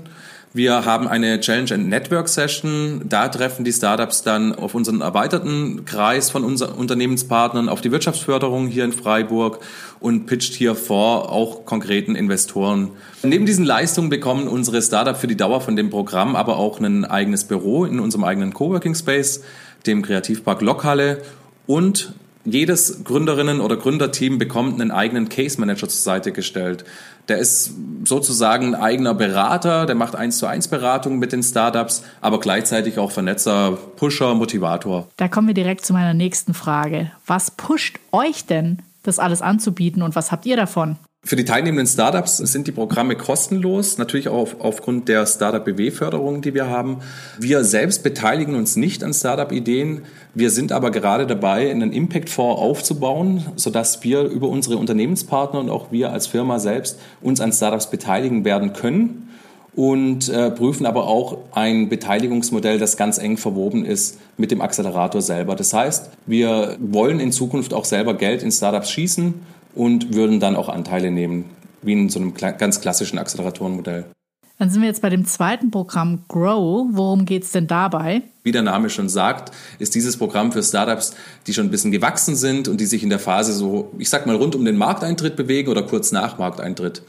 Wir 0.52 0.84
haben 0.84 1.08
eine 1.08 1.40
Challenge 1.40 1.72
and 1.72 1.88
Network 1.88 2.28
Session. 2.28 3.02
Da 3.08 3.28
treffen 3.28 3.64
die 3.64 3.72
Startups 3.72 4.22
dann 4.22 4.54
auf 4.54 4.74
unseren 4.74 5.00
erweiterten 5.00 5.86
Kreis 5.86 6.30
von 6.30 6.44
unseren 6.44 6.74
Unternehmenspartnern, 6.74 7.70
auf 7.70 7.80
die 7.80 7.90
Wirtschaftsförderung 7.90 8.66
hier 8.66 8.84
in 8.84 8.92
Freiburg 8.92 9.60
und 10.00 10.26
pitcht 10.26 10.54
hier 10.54 10.74
vor 10.74 11.32
auch 11.32 11.64
konkreten 11.64 12.14
Investoren. 12.14 12.90
Neben 13.22 13.46
diesen 13.46 13.64
Leistungen 13.64 14.10
bekommen 14.10 14.46
unsere 14.46 14.82
Startups 14.82 15.20
für 15.20 15.26
die 15.26 15.36
Dauer 15.36 15.62
von 15.62 15.76
dem 15.76 15.88
Programm 15.88 16.36
aber 16.36 16.56
auch 16.56 16.80
ein 16.80 17.06
eigenes 17.06 17.44
Büro 17.44 17.86
in 17.86 17.98
unserem 17.98 18.24
eigenen 18.24 18.52
Coworking 18.52 18.94
Space, 18.94 19.42
dem 19.86 20.02
Kreativpark 20.02 20.60
Lokhalle 20.60 21.22
und 21.66 22.14
jedes 22.52 23.04
Gründerinnen- 23.04 23.60
oder 23.60 23.76
Gründerteam 23.76 24.38
bekommt 24.38 24.80
einen 24.80 24.90
eigenen 24.90 25.28
Case 25.28 25.60
Manager 25.60 25.88
zur 25.88 26.00
Seite 26.00 26.32
gestellt. 26.32 26.84
Der 27.28 27.38
ist 27.38 27.72
sozusagen 28.04 28.74
ein 28.74 28.74
eigener 28.74 29.14
Berater, 29.14 29.86
der 29.86 29.94
macht 29.94 30.16
eins 30.16 30.38
zu 30.38 30.46
eins 30.46 30.68
Beratung 30.68 31.18
mit 31.18 31.32
den 31.32 31.42
Startups, 31.42 32.02
aber 32.20 32.40
gleichzeitig 32.40 32.98
auch 32.98 33.10
Vernetzer, 33.10 33.76
Pusher, 33.96 34.34
Motivator. 34.34 35.08
Da 35.16 35.28
kommen 35.28 35.46
wir 35.46 35.54
direkt 35.54 35.84
zu 35.84 35.92
meiner 35.92 36.14
nächsten 36.14 36.54
Frage. 36.54 37.10
Was 37.26 37.50
pusht 37.50 37.98
euch 38.12 38.46
denn, 38.46 38.78
das 39.02 39.18
alles 39.18 39.42
anzubieten 39.42 40.02
und 40.02 40.16
was 40.16 40.32
habt 40.32 40.46
ihr 40.46 40.56
davon? 40.56 40.96
Für 41.28 41.36
die 41.36 41.44
teilnehmenden 41.44 41.86
Startups 41.86 42.38
sind 42.38 42.68
die 42.68 42.72
Programme 42.72 43.14
kostenlos, 43.14 43.98
natürlich 43.98 44.28
auch 44.28 44.38
auf, 44.38 44.56
aufgrund 44.60 45.08
der 45.08 45.26
Startup 45.26 45.62
BW-Förderung, 45.62 46.40
die 46.40 46.54
wir 46.54 46.70
haben. 46.70 47.00
Wir 47.38 47.64
selbst 47.64 48.02
beteiligen 48.02 48.54
uns 48.54 48.76
nicht 48.76 49.04
an 49.04 49.12
Startup-Ideen. 49.12 50.06
Wir 50.32 50.48
sind 50.48 50.72
aber 50.72 50.90
gerade 50.90 51.26
dabei, 51.26 51.70
einen 51.70 51.92
Impact-Fonds 51.92 52.62
aufzubauen, 52.62 53.44
sodass 53.56 54.02
wir 54.02 54.22
über 54.22 54.48
unsere 54.48 54.78
Unternehmenspartner 54.78 55.60
und 55.60 55.68
auch 55.68 55.92
wir 55.92 56.12
als 56.14 56.26
Firma 56.26 56.58
selbst 56.58 56.98
uns 57.20 57.42
an 57.42 57.52
Startups 57.52 57.90
beteiligen 57.90 58.46
werden 58.46 58.72
können 58.72 59.28
und 59.76 60.30
äh, 60.30 60.50
prüfen 60.50 60.86
aber 60.86 61.08
auch 61.08 61.36
ein 61.52 61.90
Beteiligungsmodell, 61.90 62.78
das 62.78 62.96
ganz 62.96 63.18
eng 63.18 63.36
verwoben 63.36 63.84
ist 63.84 64.18
mit 64.38 64.50
dem 64.50 64.62
Accelerator 64.62 65.20
selber. 65.20 65.56
Das 65.56 65.74
heißt, 65.74 66.08
wir 66.24 66.78
wollen 66.80 67.20
in 67.20 67.32
Zukunft 67.32 67.74
auch 67.74 67.84
selber 67.84 68.14
Geld 68.14 68.42
in 68.42 68.50
Startups 68.50 68.90
schießen 68.90 69.34
und 69.74 70.14
würden 70.14 70.40
dann 70.40 70.56
auch 70.56 70.68
Anteile 70.68 71.10
nehmen, 71.10 71.44
wie 71.82 71.92
in 71.92 72.08
so 72.08 72.18
einem 72.18 72.34
ganz 72.34 72.80
klassischen 72.80 73.18
Acceleratorenmodell. 73.18 74.06
Dann 74.58 74.70
sind 74.70 74.82
wir 74.82 74.88
jetzt 74.88 75.02
bei 75.02 75.08
dem 75.08 75.24
zweiten 75.24 75.70
Programm 75.70 76.24
Grow. 76.26 76.88
Worum 76.90 77.24
geht 77.24 77.44
es 77.44 77.52
denn 77.52 77.68
dabei? 77.68 78.22
Wie 78.42 78.50
der 78.50 78.62
Name 78.62 78.90
schon 78.90 79.08
sagt, 79.08 79.54
ist 79.78 79.94
dieses 79.94 80.16
Programm 80.16 80.50
für 80.50 80.64
Startups, 80.64 81.14
die 81.46 81.54
schon 81.54 81.66
ein 81.66 81.70
bisschen 81.70 81.92
gewachsen 81.92 82.34
sind 82.34 82.66
und 82.66 82.80
die 82.80 82.86
sich 82.86 83.04
in 83.04 83.08
der 83.08 83.20
Phase 83.20 83.52
so, 83.52 83.92
ich 83.98 84.10
sag 84.10 84.26
mal, 84.26 84.34
rund 84.34 84.56
um 84.56 84.64
den 84.64 84.76
Markteintritt 84.76 85.36
bewegen 85.36 85.68
oder 85.68 85.82
kurz 85.82 86.10
nach 86.10 86.38
Markteintritt. 86.38 87.02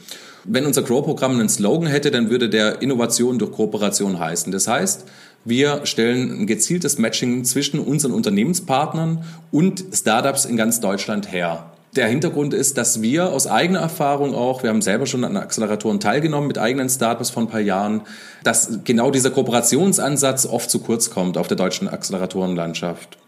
Wenn 0.44 0.64
unser 0.64 0.82
Grow-Programm 0.82 1.32
einen 1.32 1.48
Slogan 1.48 1.88
hätte, 1.88 2.12
dann 2.12 2.30
würde 2.30 2.48
der 2.48 2.82
Innovation 2.82 3.38
durch 3.40 3.50
Kooperation 3.50 4.20
heißen. 4.20 4.52
Das 4.52 4.68
heißt, 4.68 5.06
wir 5.44 5.80
stellen 5.84 6.42
ein 6.42 6.46
gezieltes 6.46 6.98
Matching 6.98 7.44
zwischen 7.44 7.80
unseren 7.80 8.12
Unternehmenspartnern 8.12 9.24
und 9.50 9.84
Startups 9.92 10.44
in 10.44 10.56
ganz 10.56 10.80
Deutschland 10.80 11.32
her. 11.32 11.72
Der 11.96 12.06
Hintergrund 12.06 12.54
ist, 12.54 12.78
dass 12.78 13.02
wir 13.02 13.32
aus 13.32 13.48
eigener 13.48 13.80
Erfahrung 13.80 14.32
auch, 14.32 14.62
wir 14.62 14.70
haben 14.70 14.80
selber 14.80 15.06
schon 15.06 15.24
an 15.24 15.36
Acceleratoren 15.36 15.98
teilgenommen 15.98 16.46
mit 16.46 16.56
eigenen 16.56 16.88
Startups 16.88 17.30
vor 17.30 17.42
ein 17.42 17.48
paar 17.48 17.60
Jahren, 17.60 18.02
dass 18.44 18.78
genau 18.84 19.10
dieser 19.10 19.30
Kooperationsansatz 19.30 20.46
oft 20.46 20.70
zu 20.70 20.78
kurz 20.78 21.10
kommt 21.10 21.36
auf 21.36 21.48
der 21.48 21.56
deutschen 21.56 21.88
Acceleratorenlandschaft. 21.88 23.18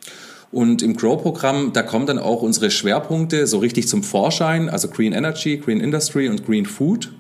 Und 0.53 0.83
im 0.83 0.95
Grow-Programm, 0.95 1.73
da 1.73 1.83
kommen 1.83 2.07
dann 2.07 2.19
auch 2.19 2.43
unsere 2.43 2.71
Schwerpunkte 2.71 3.49
so 3.49 3.59
richtig 3.59 3.89
zum 3.89 4.05
Vorschein, 4.05 4.69
also 4.69 4.89
Green 4.89 5.13
Energy, 5.13 5.57
Green 5.57 5.81
Industry 5.81 6.29
und 6.29 6.47
Green 6.47 6.67
Food. 6.67 7.11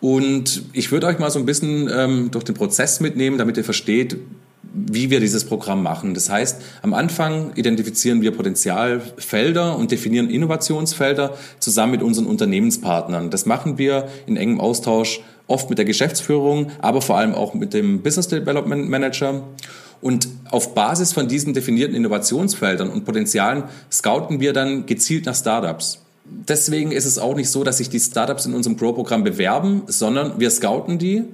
Und 0.00 0.62
ich 0.72 0.90
würde 0.90 1.06
euch 1.06 1.18
mal 1.18 1.30
so 1.30 1.38
ein 1.38 1.46
bisschen 1.46 1.88
ähm, 1.94 2.30
durch 2.32 2.44
den 2.44 2.54
Prozess 2.54 3.00
mitnehmen, 3.00 3.38
damit 3.38 3.56
ihr 3.56 3.64
versteht, 3.64 4.16
wie 4.76 5.10
wir 5.10 5.20
dieses 5.20 5.44
Programm 5.44 5.82
machen. 5.82 6.12
Das 6.12 6.28
heißt, 6.28 6.60
am 6.82 6.92
Anfang 6.92 7.52
identifizieren 7.54 8.20
wir 8.20 8.32
Potenzialfelder 8.32 9.76
und 9.76 9.90
definieren 9.90 10.28
Innovationsfelder 10.28 11.34
zusammen 11.58 11.92
mit 11.92 12.02
unseren 12.02 12.26
Unternehmenspartnern. 12.26 13.30
Das 13.30 13.46
machen 13.46 13.78
wir 13.78 14.08
in 14.26 14.36
engem 14.36 14.60
Austausch 14.60 15.22
oft 15.46 15.70
mit 15.70 15.78
der 15.78 15.86
Geschäftsführung, 15.86 16.70
aber 16.80 17.00
vor 17.00 17.16
allem 17.16 17.34
auch 17.34 17.54
mit 17.54 17.72
dem 17.72 18.02
Business 18.02 18.28
Development 18.28 18.88
Manager. 18.88 19.42
Und 20.02 20.28
auf 20.50 20.74
Basis 20.74 21.14
von 21.14 21.26
diesen 21.26 21.54
definierten 21.54 21.96
Innovationsfeldern 21.96 22.90
und 22.90 23.04
Potenzialen 23.04 23.64
scouten 23.90 24.40
wir 24.40 24.52
dann 24.52 24.84
gezielt 24.84 25.24
nach 25.24 25.34
Startups. 25.34 26.02
Deswegen 26.48 26.92
ist 26.92 27.06
es 27.06 27.18
auch 27.18 27.34
nicht 27.34 27.48
so, 27.48 27.64
dass 27.64 27.78
sich 27.78 27.88
die 27.88 28.00
Startups 28.00 28.46
in 28.46 28.54
unserem 28.54 28.76
Grow-Programm 28.76 29.24
bewerben, 29.24 29.82
sondern 29.86 30.38
wir 30.38 30.50
scouten 30.50 30.98
die 30.98 31.24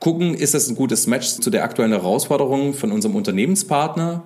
gucken, 0.00 0.34
ist 0.34 0.54
das 0.54 0.68
ein 0.68 0.74
gutes 0.74 1.06
Match 1.06 1.28
zu 1.28 1.50
der 1.50 1.62
aktuellen 1.62 1.92
Herausforderung 1.92 2.74
von 2.74 2.90
unserem 2.90 3.14
Unternehmenspartner 3.14 4.24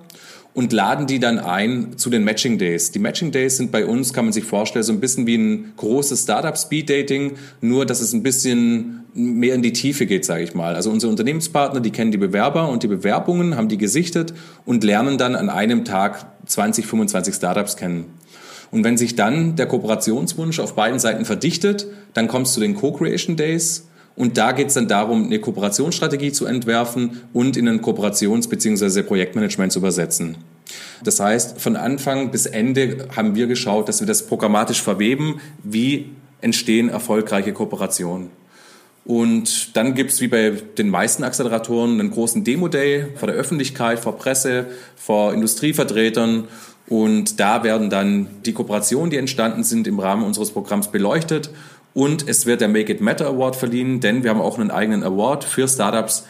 und 0.55 0.71
laden 0.71 1.05
die 1.05 1.19
dann 1.19 1.37
ein 1.37 1.97
zu 1.97 2.09
den 2.09 2.23
Matching 2.23 2.57
Days. 2.57 2.91
Die 2.91 2.99
Matching 2.99 3.31
Days 3.31 3.57
sind 3.57 3.71
bei 3.73 3.85
uns, 3.85 4.13
kann 4.13 4.23
man 4.23 4.31
sich 4.31 4.45
vorstellen, 4.45 4.83
so 4.83 4.93
ein 4.93 5.01
bisschen 5.01 5.27
wie 5.27 5.35
ein 5.35 5.73
großes 5.75 6.23
Startup 6.23 6.57
Speed 6.57 6.89
Dating, 6.89 7.33
nur 7.59 7.85
dass 7.85 7.99
es 7.99 8.13
ein 8.13 8.23
bisschen 8.23 9.03
mehr 9.13 9.53
in 9.53 9.61
die 9.61 9.73
Tiefe 9.73 10.05
geht, 10.05 10.23
sage 10.23 10.43
ich 10.43 10.55
mal. 10.55 10.75
Also 10.75 10.91
unsere 10.91 11.11
Unternehmenspartner, 11.11 11.81
die 11.81 11.91
kennen 11.91 12.11
die 12.11 12.17
Bewerber 12.17 12.69
und 12.69 12.83
die 12.83 12.87
Bewerbungen, 12.87 13.57
haben 13.57 13.67
die 13.67 13.77
gesichtet 13.77 14.33
und 14.65 14.85
lernen 14.85 15.17
dann 15.17 15.35
an 15.35 15.49
einem 15.49 15.83
Tag 15.83 16.25
20, 16.45 16.85
25 16.87 17.35
Startups 17.35 17.75
kennen. 17.75 18.05
Und 18.71 18.85
wenn 18.85 18.97
sich 18.97 19.15
dann 19.15 19.57
der 19.57 19.67
Kooperationswunsch 19.67 20.59
auf 20.59 20.75
beiden 20.75 20.99
Seiten 20.99 21.25
verdichtet, 21.25 21.87
dann 22.13 22.29
kommst 22.29 22.55
du 22.55 22.55
zu 22.55 22.61
den 22.61 22.75
Co-Creation 22.75 23.35
Days. 23.35 23.87
Und 24.15 24.37
da 24.37 24.53
geht 24.53 24.67
es 24.67 24.75
dann 24.75 24.87
darum, 24.87 25.25
eine 25.25 25.39
Kooperationsstrategie 25.39 26.31
zu 26.31 26.45
entwerfen 26.45 27.21
und 27.33 27.57
in 27.57 27.67
ein 27.67 27.81
Kooperations- 27.81 28.47
bzw. 28.47 29.03
Projektmanagement 29.03 29.73
zu 29.73 29.79
übersetzen. 29.79 30.37
Das 31.03 31.19
heißt, 31.19 31.59
von 31.59 31.75
Anfang 31.75 32.31
bis 32.31 32.45
Ende 32.45 33.07
haben 33.15 33.35
wir 33.35 33.47
geschaut, 33.47 33.89
dass 33.89 33.99
wir 33.99 34.07
das 34.07 34.25
programmatisch 34.25 34.81
verweben, 34.81 35.41
wie 35.63 36.11
entstehen 36.41 36.89
erfolgreiche 36.89 37.53
Kooperationen. 37.53 38.29
Und 39.03 39.75
dann 39.77 39.93
gibt's 39.93 40.19
wie 40.19 40.27
bei 40.27 40.51
den 40.77 40.89
meisten 40.89 41.23
Acceleratoren 41.23 41.99
einen 41.99 42.09
großen 42.09 42.43
Demo-Day 42.43 43.07
vor 43.15 43.27
der 43.27 43.35
Öffentlichkeit, 43.35 43.99
vor 43.99 44.17
Presse, 44.17 44.65
vor 44.95 45.33
Industrievertretern. 45.33 46.47
Und 46.87 47.39
da 47.39 47.63
werden 47.63 47.89
dann 47.91 48.27
die 48.45 48.53
Kooperationen, 48.53 49.11
die 49.11 49.17
entstanden 49.17 49.63
sind, 49.63 49.87
im 49.87 49.99
Rahmen 49.99 50.23
unseres 50.23 50.51
Programms 50.51 50.87
beleuchtet. 50.87 51.51
Und 51.95 52.27
es 52.27 52.45
wird 52.45 52.59
der 52.59 52.67
Make 52.67 52.91
It 52.91 52.99
Matter 52.99 53.25
Award 53.25 53.55
verliehen, 53.55 54.01
denn 54.01 54.21
wir 54.21 54.29
haben 54.29 54.41
auch 54.41 54.59
einen 54.59 54.69
eigenen 54.69 55.01
Award 55.01 55.45
für 55.45 55.65
Startups, 55.65 56.25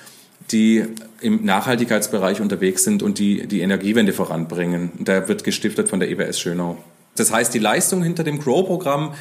die 0.51 0.85
im 1.21 1.43
Nachhaltigkeitsbereich 1.43 2.39
unterwegs 2.39 2.83
sind 2.83 3.01
und 3.01 3.17
die 3.17 3.47
die 3.47 3.61
Energiewende 3.61 4.13
voranbringen. 4.13 4.91
Und 4.95 5.07
der 5.07 5.27
wird 5.27 5.43
gestiftet 5.43 5.89
von 5.89 5.99
der 5.99 6.11
EBS 6.11 6.39
Schönau. 6.39 6.77
Das 7.15 7.33
heißt, 7.33 7.51
die 7.51 7.59
Leistung 7.59 8.03
hinter 8.03 8.23
dem 8.23 8.37
Grow-Programm 8.37 9.15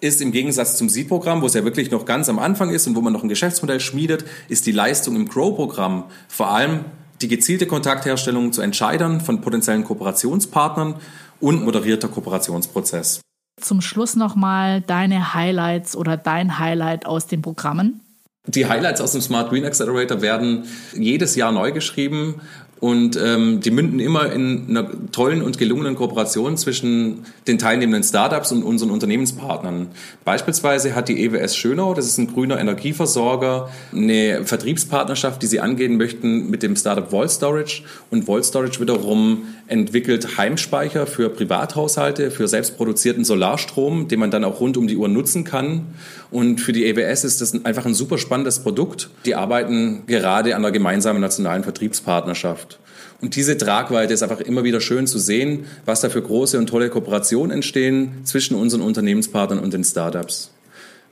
ist 0.00 0.20
im 0.20 0.30
Gegensatz 0.30 0.76
zum 0.76 0.90
Seed-Programm, 0.90 1.40
wo 1.40 1.46
es 1.46 1.54
ja 1.54 1.64
wirklich 1.64 1.90
noch 1.90 2.04
ganz 2.04 2.28
am 2.28 2.38
Anfang 2.38 2.68
ist 2.68 2.86
und 2.86 2.94
wo 2.94 3.00
man 3.00 3.14
noch 3.14 3.22
ein 3.22 3.30
Geschäftsmodell 3.30 3.80
schmiedet, 3.80 4.26
ist 4.50 4.66
die 4.66 4.72
Leistung 4.72 5.16
im 5.16 5.26
Grow-Programm 5.26 6.04
vor 6.28 6.50
allem 6.50 6.84
die 7.22 7.28
gezielte 7.28 7.66
Kontaktherstellung 7.66 8.52
zu 8.52 8.60
Entscheidern 8.60 9.22
von 9.22 9.40
potenziellen 9.40 9.84
Kooperationspartnern 9.84 10.96
und 11.40 11.64
moderierter 11.64 12.08
Kooperationsprozess. 12.08 13.22
Zum 13.60 13.80
Schluss 13.80 14.16
nochmal 14.16 14.80
deine 14.80 15.34
Highlights 15.34 15.96
oder 15.96 16.16
dein 16.16 16.58
Highlight 16.58 17.06
aus 17.06 17.26
den 17.26 17.42
Programmen. 17.42 18.00
Die 18.46 18.66
Highlights 18.66 19.00
aus 19.00 19.12
dem 19.12 19.20
Smart 19.20 19.50
Green 19.50 19.64
Accelerator 19.64 20.22
werden 20.22 20.64
jedes 20.94 21.36
Jahr 21.36 21.52
neu 21.52 21.70
geschrieben 21.72 22.40
und 22.80 23.18
ähm, 23.20 23.60
die 23.60 23.70
münden 23.70 23.98
immer 23.98 24.32
in 24.32 24.66
einer 24.68 24.88
tollen 25.10 25.42
und 25.42 25.58
gelungenen 25.58 25.96
Kooperation 25.96 26.56
zwischen 26.56 27.24
den 27.46 27.58
teilnehmenden 27.58 28.04
Startups 28.04 28.52
und 28.52 28.62
unseren 28.62 28.90
Unternehmenspartnern. 28.90 29.88
Beispielsweise 30.24 30.94
hat 30.94 31.08
die 31.08 31.24
EWS 31.24 31.56
Schönau, 31.56 31.94
das 31.94 32.06
ist 32.06 32.18
ein 32.18 32.32
grüner 32.32 32.58
Energieversorger, 32.58 33.68
eine 33.92 34.44
Vertriebspartnerschaft, 34.44 35.42
die 35.42 35.46
sie 35.46 35.60
angehen 35.60 35.96
möchten 35.96 36.50
mit 36.50 36.62
dem 36.62 36.76
Startup 36.76 37.10
Volt 37.10 37.30
Storage. 37.30 37.82
Und 38.10 38.28
Volt 38.28 38.44
Storage 38.44 38.80
wiederum 38.80 39.42
entwickelt 39.66 40.38
Heimspeicher 40.38 41.06
für 41.06 41.30
Privathaushalte, 41.30 42.30
für 42.30 42.46
selbstproduzierten 42.46 43.24
Solarstrom, 43.24 44.08
den 44.08 44.20
man 44.20 44.30
dann 44.30 44.44
auch 44.44 44.60
rund 44.60 44.76
um 44.76 44.86
die 44.86 44.96
Uhr 44.96 45.08
nutzen 45.08 45.44
kann. 45.44 45.86
Und 46.30 46.60
für 46.60 46.72
die 46.72 46.84
EWS 46.86 47.24
ist 47.24 47.40
das 47.40 47.64
einfach 47.64 47.86
ein 47.86 47.94
super 47.94 48.18
spannendes 48.18 48.58
Produkt. 48.58 49.08
Die 49.24 49.34
arbeiten 49.34 50.04
gerade 50.06 50.54
an 50.54 50.62
der 50.62 50.72
gemeinsamen 50.72 51.20
nationalen 51.20 51.62
Vertriebspartnerschaft. 51.62 52.78
Und 53.20 53.34
diese 53.34 53.56
Tragweite 53.56 54.12
ist 54.12 54.22
einfach 54.22 54.40
immer 54.40 54.62
wieder 54.62 54.80
schön 54.80 55.06
zu 55.06 55.18
sehen, 55.18 55.64
was 55.84 56.02
da 56.02 56.10
für 56.10 56.22
große 56.22 56.58
und 56.58 56.68
tolle 56.68 56.90
Kooperationen 56.90 57.50
entstehen 57.50 58.24
zwischen 58.24 58.56
unseren 58.56 58.82
Unternehmenspartnern 58.82 59.58
und 59.58 59.72
den 59.72 59.82
Startups. 59.82 60.52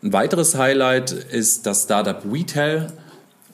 Ein 0.02 0.12
weiteres 0.12 0.54
Highlight 0.54 1.10
ist 1.10 1.66
das 1.66 1.84
Startup 1.84 2.22
WeTel. 2.30 2.88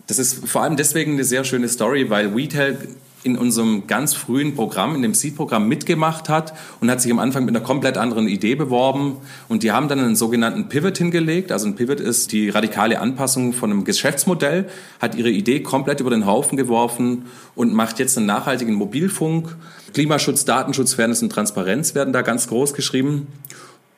Das 0.07 0.19
ist 0.19 0.47
vor 0.47 0.63
allem 0.63 0.77
deswegen 0.77 1.13
eine 1.13 1.25
sehr 1.25 1.45
schöne 1.45 1.69
Story, 1.69 2.11
weil 2.11 2.37
WeTel 2.37 2.77
in 3.25 3.39
unserem 3.39 3.87
ganz 3.87 4.15
frühen 4.15 4.55
Programm, 4.55 4.97
in 4.97 5.03
dem 5.03 5.15
Seed-Programm 5.15 5.69
mitgemacht 5.69 6.29
hat 6.29 6.55
und 6.81 6.91
hat 6.91 7.01
sich 7.01 7.13
am 7.13 7.19
Anfang 7.19 7.45
mit 7.45 7.55
einer 7.55 7.65
komplett 7.65 7.97
anderen 7.97 8.27
Idee 8.27 8.55
beworben. 8.55 9.19
Und 9.49 9.63
die 9.63 9.71
haben 9.71 9.89
dann 9.89 10.01
einen 10.01 10.17
sogenannten 10.17 10.69
Pivot 10.69 10.99
hingelegt. 10.99 11.53
Also 11.53 11.69
ein 11.69 11.77
Pivot 11.77 12.01
ist 12.01 12.33
die 12.33 12.49
radikale 12.49 13.01
Anpassung 13.01 13.53
von 13.53 13.71
einem 13.71 13.85
Geschäftsmodell, 13.85 14.69
hat 15.01 15.15
ihre 15.15 15.31
Idee 15.31 15.61
komplett 15.61 16.01
über 16.01 16.11
den 16.11 16.27
Haufen 16.27 16.57
geworfen 16.57 17.27
und 17.55 17.73
macht 17.73 17.99
jetzt 17.99 18.17
einen 18.17 18.27
nachhaltigen 18.27 18.75
Mobilfunk. 18.75 19.57
Klimaschutz, 19.95 20.45
Datenschutz, 20.45 20.95
Fairness 20.95 21.23
und 21.23 21.31
Transparenz 21.31 21.95
werden 21.95 22.13
da 22.13 22.23
ganz 22.23 22.49
groß 22.49 22.75
geschrieben 22.75 23.29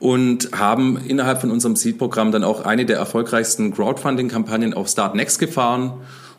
und 0.00 0.50
haben 0.52 0.98
innerhalb 0.98 1.40
von 1.40 1.50
unserem 1.50 1.76
Seed-Programm 1.76 2.30
dann 2.30 2.44
auch 2.44 2.64
eine 2.66 2.84
der 2.84 2.98
erfolgreichsten 2.98 3.72
Crowdfunding-Kampagnen 3.72 4.74
auf 4.74 4.88
Start 4.88 5.14
Next 5.14 5.38
gefahren 5.38 5.94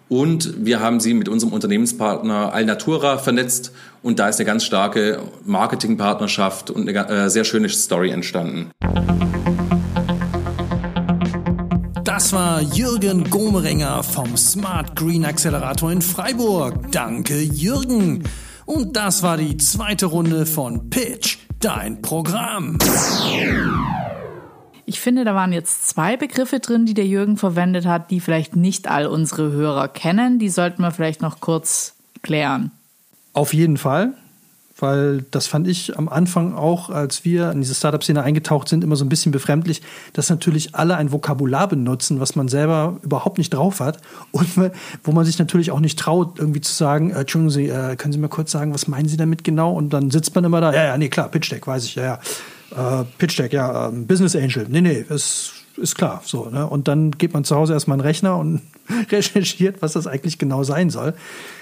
und 0.07 0.65
wir 0.65 0.79
haben 0.79 0.99
sie 0.99 1.13
mit 1.13 1.29
unserem 1.29 1.53
Unternehmenspartner 1.53 2.53
Alnatura 2.53 3.17
vernetzt. 3.17 3.71
Und 4.03 4.19
da 4.19 4.29
ist 4.29 4.39
eine 4.39 4.45
ganz 4.45 4.63
starke 4.63 5.19
Marketingpartnerschaft 5.45 6.69
und 6.69 6.87
eine 6.87 7.09
äh, 7.09 7.29
sehr 7.29 7.43
schöne 7.43 7.69
Story 7.69 8.11
entstanden. 8.11 8.69
Das 12.03 12.31
war 12.33 12.61
Jürgen 12.61 13.29
Gomeringer 13.29 14.03
vom 14.03 14.37
Smart 14.37 14.95
Green 14.95 15.25
Accelerator 15.25 15.91
in 15.91 16.01
Freiburg. 16.01 16.91
Danke, 16.91 17.41
Jürgen. 17.41 18.23
Und 18.65 18.95
das 18.95 19.21
war 19.21 19.37
die 19.37 19.57
zweite 19.57 20.05
Runde 20.05 20.45
von 20.45 20.89
Pitch, 20.89 21.37
dein 21.59 22.01
Programm. 22.01 22.77
Ich 24.85 24.99
finde, 24.99 25.25
da 25.25 25.33
waren 25.33 25.51
jetzt 25.51 25.89
zwei 25.89 26.15
Begriffe 26.15 26.59
drin, 26.59 26.85
die 26.85 26.93
der 26.93 27.07
Jürgen 27.07 27.37
verwendet 27.37 27.85
hat, 27.85 28.11
die 28.11 28.19
vielleicht 28.19 28.55
nicht 28.55 28.87
all 28.87 29.07
unsere 29.07 29.51
Hörer 29.51 29.87
kennen. 29.87 30.37
Die 30.37 30.49
sollten 30.49 30.81
wir 30.83 30.91
vielleicht 30.91 31.21
noch 31.21 31.39
kurz 31.39 31.95
klären. 32.21 32.71
Auf 33.33 33.53
jeden 33.53 33.77
Fall, 33.77 34.13
weil 34.77 35.23
das 35.31 35.47
fand 35.47 35.67
ich 35.67 35.97
am 35.97 36.07
Anfang 36.07 36.53
auch, 36.53 36.89
als 36.89 37.25
wir 37.25 37.51
in 37.51 37.61
diese 37.61 37.73
Startup-Szene 37.73 38.21
eingetaucht 38.21 38.67
sind, 38.67 38.83
immer 38.83 38.95
so 38.95 39.05
ein 39.05 39.09
bisschen 39.09 39.31
befremdlich, 39.31 39.81
dass 40.13 40.29
natürlich 40.29 40.75
alle 40.75 40.97
ein 40.97 41.11
Vokabular 41.11 41.67
benutzen, 41.67 42.19
was 42.19 42.35
man 42.35 42.47
selber 42.47 42.99
überhaupt 43.01 43.37
nicht 43.37 43.53
drauf 43.53 43.79
hat 43.79 43.99
und 44.31 44.47
wo 45.03 45.11
man 45.11 45.25
sich 45.25 45.39
natürlich 45.39 45.71
auch 45.71 45.79
nicht 45.79 45.97
traut, 45.97 46.39
irgendwie 46.39 46.61
zu 46.61 46.73
sagen, 46.73 47.11
äh, 47.11 47.21
Entschuldigen 47.21 47.49
Sie, 47.49 47.69
äh, 47.69 47.95
können 47.95 48.13
Sie 48.13 48.19
mir 48.19 48.29
kurz 48.29 48.51
sagen, 48.51 48.73
was 48.73 48.87
meinen 48.87 49.07
Sie 49.07 49.17
damit 49.17 49.43
genau? 49.43 49.73
Und 49.73 49.91
dann 49.91 50.11
sitzt 50.11 50.35
man 50.35 50.43
immer 50.43 50.61
da, 50.61 50.73
ja, 50.73 50.85
ja, 50.85 50.97
nee, 50.97 51.09
klar, 51.09 51.29
Pitch 51.29 51.51
Deck, 51.51 51.65
weiß 51.65 51.85
ich, 51.85 51.95
ja, 51.95 52.03
ja. 52.03 52.19
Äh, 52.71 53.03
Pitch 53.17 53.37
Deck, 53.37 53.53
ja, 53.53 53.89
äh, 53.89 53.91
Business 53.91 54.35
Angel. 54.35 54.65
Nee, 54.69 54.81
nee, 54.81 55.05
ist, 55.09 55.53
ist 55.77 55.95
klar. 55.95 56.21
So, 56.25 56.49
ne? 56.49 56.67
Und 56.67 56.87
dann 56.87 57.11
geht 57.11 57.33
man 57.33 57.43
zu 57.43 57.55
Hause 57.55 57.73
erstmal 57.73 57.95
einen 57.95 58.07
Rechner 58.07 58.37
und 58.37 58.61
recherchiert, 59.11 59.81
was 59.81 59.93
das 59.93 60.07
eigentlich 60.07 60.37
genau 60.37 60.63
sein 60.63 60.89
soll. 60.89 61.13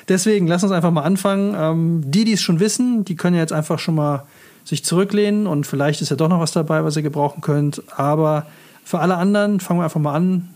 Deswegen, 0.07 0.47
lass 0.47 0.63
uns 0.63 0.71
einfach 0.71 0.91
mal 0.91 1.03
anfangen. 1.03 1.55
Ähm, 1.57 2.01
die, 2.05 2.25
die 2.25 2.33
es 2.33 2.41
schon 2.41 2.59
wissen, 2.59 3.05
die 3.05 3.15
können 3.15 3.35
ja 3.35 3.41
jetzt 3.41 3.53
einfach 3.53 3.79
schon 3.79 3.95
mal 3.95 4.25
sich 4.63 4.85
zurücklehnen 4.85 5.45
und 5.45 5.67
vielleicht 5.67 6.01
ist 6.01 6.09
ja 6.09 6.15
doch 6.15 6.29
noch 6.29 6.39
was 6.39 6.53
dabei, 6.53 6.83
was 6.85 6.95
ihr 6.95 7.01
gebrauchen 7.01 7.41
könnt. 7.41 7.83
Aber 7.97 8.47
für 8.83 8.99
alle 8.99 9.17
anderen 9.17 9.59
fangen 9.59 9.79
wir 9.79 9.85
einfach 9.85 9.99
mal 9.99 10.13
an. 10.13 10.49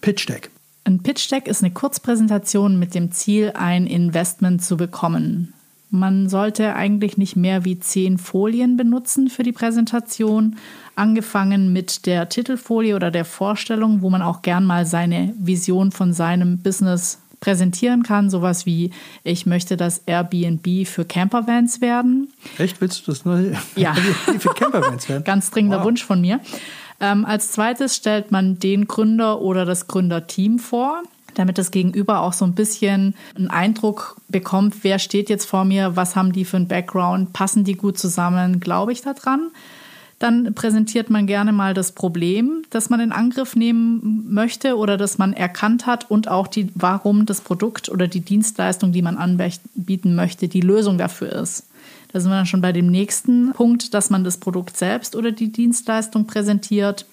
Pitch 0.00 0.28
Deck. 0.28 0.50
Ein 0.84 1.02
Pitch 1.02 1.30
Deck 1.30 1.48
ist 1.48 1.62
eine 1.62 1.72
Kurzpräsentation 1.72 2.78
mit 2.78 2.94
dem 2.94 3.10
Ziel, 3.10 3.52
ein 3.54 3.86
Investment 3.86 4.62
zu 4.62 4.76
bekommen. 4.76 5.53
Man 5.94 6.28
sollte 6.28 6.74
eigentlich 6.74 7.18
nicht 7.18 7.36
mehr 7.36 7.64
wie 7.64 7.78
zehn 7.78 8.18
Folien 8.18 8.76
benutzen 8.76 9.28
für 9.28 9.44
die 9.44 9.52
Präsentation, 9.52 10.56
angefangen 10.96 11.72
mit 11.72 12.06
der 12.06 12.28
Titelfolie 12.28 12.96
oder 12.96 13.12
der 13.12 13.24
Vorstellung, 13.24 14.02
wo 14.02 14.10
man 14.10 14.20
auch 14.20 14.42
gern 14.42 14.64
mal 14.64 14.86
seine 14.86 15.32
Vision 15.38 15.92
von 15.92 16.12
seinem 16.12 16.58
Business 16.58 17.20
präsentieren 17.38 18.02
kann. 18.02 18.28
Sowas 18.28 18.66
wie, 18.66 18.90
ich 19.22 19.46
möchte 19.46 19.76
das 19.76 19.98
Airbnb 20.06 20.84
für 20.88 21.04
Campervans 21.04 21.80
werden. 21.80 22.32
Echt? 22.58 22.80
Willst 22.80 23.06
du 23.06 23.12
das 23.12 23.24
neue 23.24 23.52
ja. 23.76 23.94
Airbnb 24.26 24.42
für 24.42 24.54
Campervans 24.54 25.08
werden? 25.08 25.22
Ganz 25.24 25.52
dringender 25.52 25.78
wow. 25.78 25.84
Wunsch 25.84 26.02
von 26.02 26.20
mir. 26.20 26.40
Ähm, 27.00 27.24
als 27.24 27.52
zweites 27.52 27.94
stellt 27.94 28.32
man 28.32 28.58
den 28.58 28.88
Gründer 28.88 29.40
oder 29.40 29.64
das 29.64 29.86
Gründerteam 29.86 30.58
vor 30.58 31.04
damit 31.34 31.58
das 31.58 31.70
Gegenüber 31.70 32.20
auch 32.20 32.32
so 32.32 32.44
ein 32.44 32.54
bisschen 32.54 33.14
einen 33.36 33.48
Eindruck 33.48 34.16
bekommt, 34.28 34.82
wer 34.82 34.98
steht 34.98 35.28
jetzt 35.28 35.46
vor 35.46 35.64
mir, 35.64 35.96
was 35.96 36.16
haben 36.16 36.32
die 36.32 36.44
für 36.44 36.56
einen 36.56 36.68
Background, 36.68 37.32
passen 37.32 37.64
die 37.64 37.74
gut 37.74 37.98
zusammen, 37.98 38.60
glaube 38.60 38.92
ich 38.92 39.02
daran. 39.02 39.50
Dann 40.18 40.54
präsentiert 40.54 41.10
man 41.10 41.26
gerne 41.26 41.52
mal 41.52 41.74
das 41.74 41.92
Problem, 41.92 42.62
das 42.70 42.88
man 42.88 43.00
in 43.00 43.12
Angriff 43.12 43.56
nehmen 43.56 44.26
möchte 44.28 44.76
oder 44.76 44.96
das 44.96 45.18
man 45.18 45.32
erkannt 45.32 45.86
hat 45.86 46.10
und 46.10 46.28
auch 46.28 46.46
die, 46.46 46.68
warum 46.74 47.26
das 47.26 47.40
Produkt 47.40 47.88
oder 47.88 48.06
die 48.06 48.20
Dienstleistung, 48.20 48.92
die 48.92 49.02
man 49.02 49.16
anbieten 49.16 50.14
möchte, 50.14 50.48
die 50.48 50.60
Lösung 50.60 50.98
dafür 50.98 51.32
ist. 51.32 51.66
Da 52.12 52.20
sind 52.20 52.30
wir 52.30 52.36
dann 52.36 52.46
schon 52.46 52.60
bei 52.60 52.72
dem 52.72 52.86
nächsten 52.86 53.52
Punkt, 53.52 53.92
dass 53.92 54.08
man 54.08 54.22
das 54.22 54.38
Produkt 54.38 54.76
selbst 54.76 55.16
oder 55.16 55.32
die 55.32 55.50
Dienstleistung 55.50 56.26
präsentiert 56.26 57.06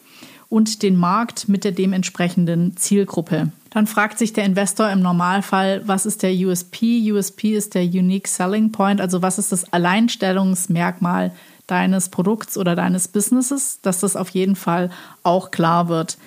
und 0.48 0.84
den 0.84 0.96
Markt 0.96 1.50
mit 1.50 1.63
der 1.63 1.72
dementsprechenden 1.72 2.78
Zielgruppe. 2.78 3.51
Dann 3.72 3.88
fragt 3.88 4.20
sich 4.20 4.34
der 4.34 4.44
Investor 4.44 4.90
im 4.90 5.01
Normalfall, 5.01 5.82
was 5.86 6.06
ist 6.06 6.24
der 6.24 6.34
USP? 6.34 7.12
USP 7.12 7.56
ist 7.56 7.74
der 7.74 7.84
Unique 7.84 8.28
Selling 8.28 8.72
Point, 8.72 9.00
also 9.01 9.22
was 9.22 9.40
ist 9.40 9.51
das 9.51 9.72
Alleinstellungsmerkmal 9.74 11.32
deines 11.68 12.10
Produkts 12.10 12.58
oder 12.58 12.75
deines 12.75 13.08
Businesses, 13.08 13.80
dass 13.82 14.01
das 14.01 14.18
auf 14.18 14.30
jeden 14.30 14.58
Fall 14.58 14.92
auch 15.24 15.51
klar 15.51 15.88
wird. 15.88 16.18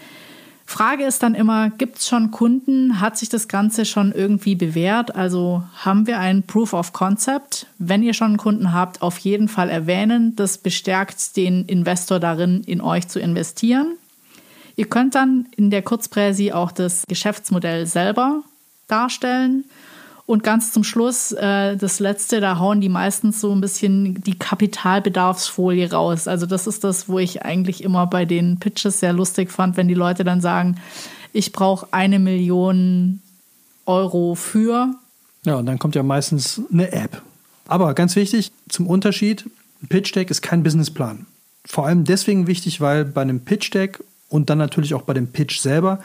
Frage 0.65 1.05
ist 1.05 1.23
dann 1.23 1.35
immer, 1.35 1.69
gibt 1.69 1.99
es 1.99 2.09
schon 2.09 2.31
Kunden? 2.31 2.99
Hat 2.99 3.19
sich 3.19 3.29
das 3.29 3.49
Ganze 3.49 3.85
schon 3.85 4.13
irgendwie 4.13 4.55
bewährt? 4.55 5.15
Also 5.15 5.63
haben 5.77 6.07
wir 6.07 6.19
ein 6.19 6.45
Proof 6.45 6.73
of 6.73 6.95
Concept? 6.95 7.67
Wenn 7.79 8.03
ihr 8.03 8.15
schon 8.15 8.29
einen 8.29 8.37
Kunden 8.39 8.73
habt, 8.73 9.03
auf 9.03 9.19
jeden 9.19 9.49
Fall 9.49 9.69
erwähnen. 9.69 10.35
Das 10.37 10.57
bestärkt 10.57 11.37
den 11.37 11.67
Investor 11.67 12.19
darin, 12.19 12.63
in 12.65 12.81
euch 12.81 13.09
zu 13.09 13.21
investieren. 13.21 13.99
Ihr 14.77 14.87
könnt 14.87 15.15
dann 15.15 15.47
in 15.57 15.71
der 15.71 15.83
Kurzpräsi 15.83 16.53
auch 16.53 16.73
das 16.73 17.05
Geschäftsmodell 17.09 17.87
selber 17.87 18.43
darstellen. 18.89 19.65
Und 20.27 20.43
ganz 20.43 20.73
zum 20.73 20.85
Schluss, 20.85 21.33
äh, 21.33 21.77
das 21.77 22.01
letzte, 22.01 22.41
da 22.41 22.59
hauen 22.59 22.81
die 22.81 22.89
meistens 22.89 23.41
so 23.43 23.53
ein 23.53 23.61
bisschen 23.61 24.23
die 24.23 24.39
Kapitalbedarfsfolie 24.39 25.91
raus. 25.91 26.29
Also 26.29 26.47
das 26.47 26.67
ist 26.67 26.83
das, 26.83 27.09
wo 27.09 27.19
ich 27.19 27.43
eigentlich 27.43 27.85
immer 27.85 28.07
bei 28.07 28.25
den 28.25 28.59
Pitches 28.59 29.01
sehr 29.01 29.13
lustig 29.13 29.51
fand, 29.51 29.77
wenn 29.77 29.87
die 29.87 29.95
Leute 29.95 30.25
dann 30.25 30.41
sagen, 30.41 30.81
ich 31.35 31.53
brauche 31.53 31.89
eine 31.91 32.19
Million 32.19 33.21
Euro 33.85 34.35
für. 34.35 34.95
Ja, 35.45 35.57
und 35.57 35.67
dann 35.67 35.79
kommt 35.79 35.95
ja 35.95 36.03
meistens 36.03 36.63
eine 36.73 36.91
App. 36.93 37.21
Aber 37.67 37.93
ganz 37.93 38.17
wichtig, 38.17 38.51
zum 38.69 38.87
Unterschied, 38.87 39.45
ein 39.83 39.89
Pitch 39.89 40.15
Deck 40.15 40.31
ist 40.31 40.41
kein 40.41 40.63
Businessplan. 40.63 41.27
Vor 41.67 41.87
allem 41.87 42.05
deswegen 42.05 42.47
wichtig, 42.47 42.81
weil 42.81 43.05
bei 43.05 43.21
einem 43.21 43.41
Pitch 43.41 43.75
Deck 43.75 44.03
und 44.29 44.51
dann 44.51 44.59
natürlich 44.59 44.95
auch 44.95 45.03
bei 45.03 45.15
dem 45.15 45.29
Pitch 45.29 45.59
selber 45.59 46.01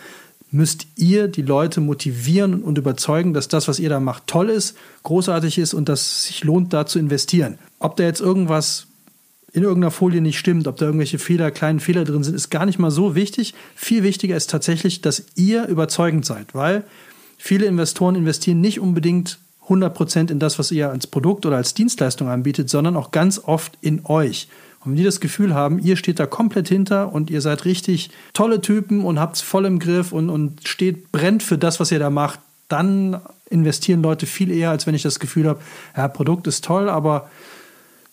müsst 0.52 0.88
ihr 0.96 1.28
die 1.28 1.42
Leute 1.42 1.80
motivieren 1.80 2.64
und 2.64 2.78
überzeugen, 2.78 3.34
dass 3.34 3.48
das, 3.48 3.68
was 3.68 3.80
ihr 3.80 3.90
da 3.90 4.00
macht, 4.00 4.28
toll 4.28 4.50
ist, 4.50 4.76
großartig 5.04 5.58
ist 5.60 5.74
und 5.74 5.90
dass 5.90 6.02
es 6.02 6.26
sich 6.26 6.44
lohnt, 6.44 6.74
da 6.74 6.86
zu 6.86 6.98
investieren. 6.98 7.60
Ob 7.78 7.96
da 7.98 8.04
jetzt 8.04 8.22
irgendwas 8.22 8.88
in 9.52 9.64
irgendeiner 9.64 9.92
Folie 9.92 10.22
nicht 10.22 10.40
stimmt, 10.40 10.68
ob 10.68 10.78
da 10.78 10.86
irgendwelche 10.86 11.20
Fehler, 11.20 11.52
kleinen 11.52 11.80
Fehler 11.80 12.04
drin 12.04 12.24
sind, 12.24 12.36
ist 12.36 12.50
gar 12.50 12.66
nicht 12.66 12.80
mal 12.80 12.92
so 12.92 13.16
wichtig. 13.16 13.54
Viel 13.76 14.04
wichtiger 14.04 14.36
ist 14.36 14.50
tatsächlich, 14.50 15.02
dass 15.02 15.26
ihr 15.36 15.68
überzeugend 15.68 16.26
seid, 16.26 16.54
weil 16.54 16.84
viele 17.38 17.66
Investoren 17.66 18.16
investieren 18.16 18.62
nicht 18.62 18.80
unbedingt 18.80 19.40
100% 19.68 20.32
in 20.32 20.40
das, 20.40 20.58
was 20.58 20.72
ihr 20.72 20.90
als 20.90 21.08
Produkt 21.08 21.46
oder 21.46 21.58
als 21.58 21.74
Dienstleistung 21.74 22.28
anbietet, 22.28 22.70
sondern 22.70 22.96
auch 22.96 23.12
ganz 23.12 23.40
oft 23.40 23.78
in 23.82 24.06
euch. 24.06 24.48
Und 24.80 24.92
wenn 24.92 24.96
die 24.96 25.04
das 25.04 25.20
Gefühl 25.20 25.54
haben, 25.54 25.80
ihr 25.80 25.98
steht 25.98 26.20
da 26.20 26.26
komplett 26.26 26.70
hinter 26.70 27.12
und 27.12 27.30
ihr 27.30 27.42
seid 27.42 27.66
richtig 27.66 28.12
tolle 28.34 28.62
Typen 28.62 29.04
und 29.04 29.20
habt 29.20 29.36
es 29.36 29.42
voll 29.42 29.66
im 29.66 29.80
Griff 29.80 30.12
und, 30.12 30.30
und 30.30 30.68
steht, 30.68 31.12
brennt 31.12 31.44
für 31.44 31.58
das, 31.58 31.80
was 31.80 31.92
ihr 31.92 32.00
da 32.00 32.10
macht, 32.10 32.40
dann 32.70 33.20
investieren 33.50 34.02
Leute 34.02 34.26
viel 34.26 34.52
eher, 34.52 34.70
als 34.70 34.88
wenn 34.88 34.96
ich 34.96 35.02
das 35.02 35.20
Gefühl 35.20 35.48
habe, 35.48 35.60
ja, 35.98 36.08
Produkt 36.08 36.48
ist 36.48 36.64
toll, 36.64 36.88
aber 36.90 37.30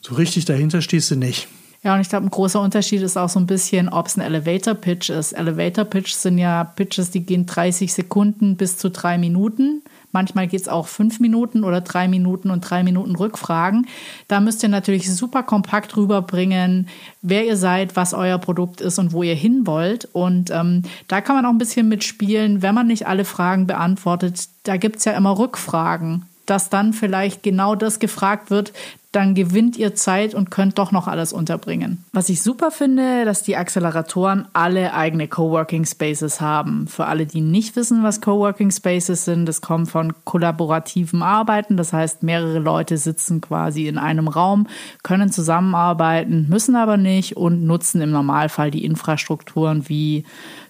so 0.00 0.14
richtig 0.14 0.44
dahinter 0.44 0.82
stehst 0.82 1.11
du 1.11 1.16
nicht. 1.16 1.49
Ja, 1.82 1.94
und 1.94 2.00
ich 2.00 2.08
glaube, 2.08 2.26
ein 2.26 2.30
großer 2.30 2.61
Unterschied 2.61 3.02
ist 3.02 3.16
auch 3.16 3.28
so 3.28 3.38
ein 3.38 3.46
bisschen, 3.46 3.88
ob 3.88 4.06
es 4.06 4.16
ein 4.16 4.23
Elevator-Pitch 4.23 5.11
ist. 5.11 5.32
Elevator-Pitch 5.32 6.12
sind 6.12 6.38
ja 6.38 6.64
Pitches, 6.64 7.11
die 7.11 7.25
gehen 7.25 7.46
30 7.46 7.92
Sekunden 7.92 8.56
bis 8.56 8.76
zu 8.76 8.90
drei 8.90 9.18
Minuten. 9.18 9.82
Manchmal 10.16 10.46
geht 10.46 10.62
es 10.62 10.68
auch 10.68 10.87
fünf 10.87 11.20
Minuten 11.20 11.62
oder 11.62 11.82
drei 11.82 12.08
Minuten 12.08 12.50
und 12.50 12.62
drei 12.62 12.82
Minuten 12.82 13.14
Rückfragen. 13.16 13.87
Da 14.28 14.40
müsst 14.40 14.62
ihr 14.62 14.70
natürlich 14.70 15.14
super 15.14 15.42
kompakt 15.42 15.94
rüberbringen, 15.94 16.88
wer 17.20 17.44
ihr 17.44 17.58
seid, 17.58 17.96
was 17.96 18.14
euer 18.14 18.38
Produkt 18.38 18.80
ist 18.80 18.99
und 18.99 19.12
wo 19.12 19.23
ihr 19.23 19.35
hin 19.35 19.66
wollt. 19.66 20.08
Und 20.14 20.50
ähm, 20.50 20.85
da 21.06 21.20
kann 21.20 21.37
man 21.37 21.44
auch 21.44 21.50
ein 21.50 21.58
bisschen 21.58 21.88
mitspielen, 21.88 22.62
wenn 22.62 22.75
man 22.75 22.87
nicht 22.87 23.06
alle 23.06 23.26
Fragen 23.26 23.66
beantwortet. 23.66 24.49
Da 24.62 24.78
gibt 24.78 24.96
es 24.96 25.04
ja 25.04 25.12
immer 25.12 25.38
Rückfragen 25.38 26.25
dass 26.46 26.70
dann 26.70 26.92
vielleicht 26.92 27.42
genau 27.42 27.75
das 27.75 27.99
gefragt 27.99 28.50
wird, 28.50 28.73
dann 29.16 29.35
gewinnt 29.35 29.78
ihr 29.78 29.94
Zeit 29.94 30.35
und 30.35 30.50
könnt 30.50 30.78
doch 30.78 30.92
noch 30.92 31.08
alles 31.08 31.32
unterbringen. 31.32 32.04
Was 32.12 32.28
ich 32.28 32.42
super 32.42 32.70
finde, 32.70 33.25
dass 33.25 33.42
die 33.42 33.56
Acceleratoren 33.56 34.46
alle 34.52 34.92
eigene 34.92 35.26
Coworking 35.26 35.87
Spaces 35.87 36.42
haben. 36.42 36.87
Für 36.87 37.06
alle, 37.06 37.25
die 37.25 37.40
nicht 37.40 37.76
wissen, 37.76 38.02
was 38.02 38.20
Coworking 38.20 38.70
Spaces 38.70 39.25
sind, 39.25 39.46
das 39.46 39.62
kommt 39.62 39.90
von 39.90 40.12
kollaborativem 40.25 41.23
Arbeiten. 41.23 41.78
Das 41.78 41.94
heißt, 41.94 42.23
mehrere 42.25 42.58
Leute 42.58 42.99
sitzen 42.99 43.40
quasi 43.40 43.88
in 43.88 43.96
einem 43.96 44.28
Raum, 44.28 44.66
können 45.02 45.32
zusammenarbeiten, 45.32 46.46
müssen 46.50 46.76
aber 46.76 46.99
nicht 46.99 47.38
und 47.38 47.64
nutzen 47.64 48.02
im 48.02 48.11
Normalfall 48.11 48.70
die 48.70 48.85
Infrastrukturen 48.85 49.88
wie 49.88 50.25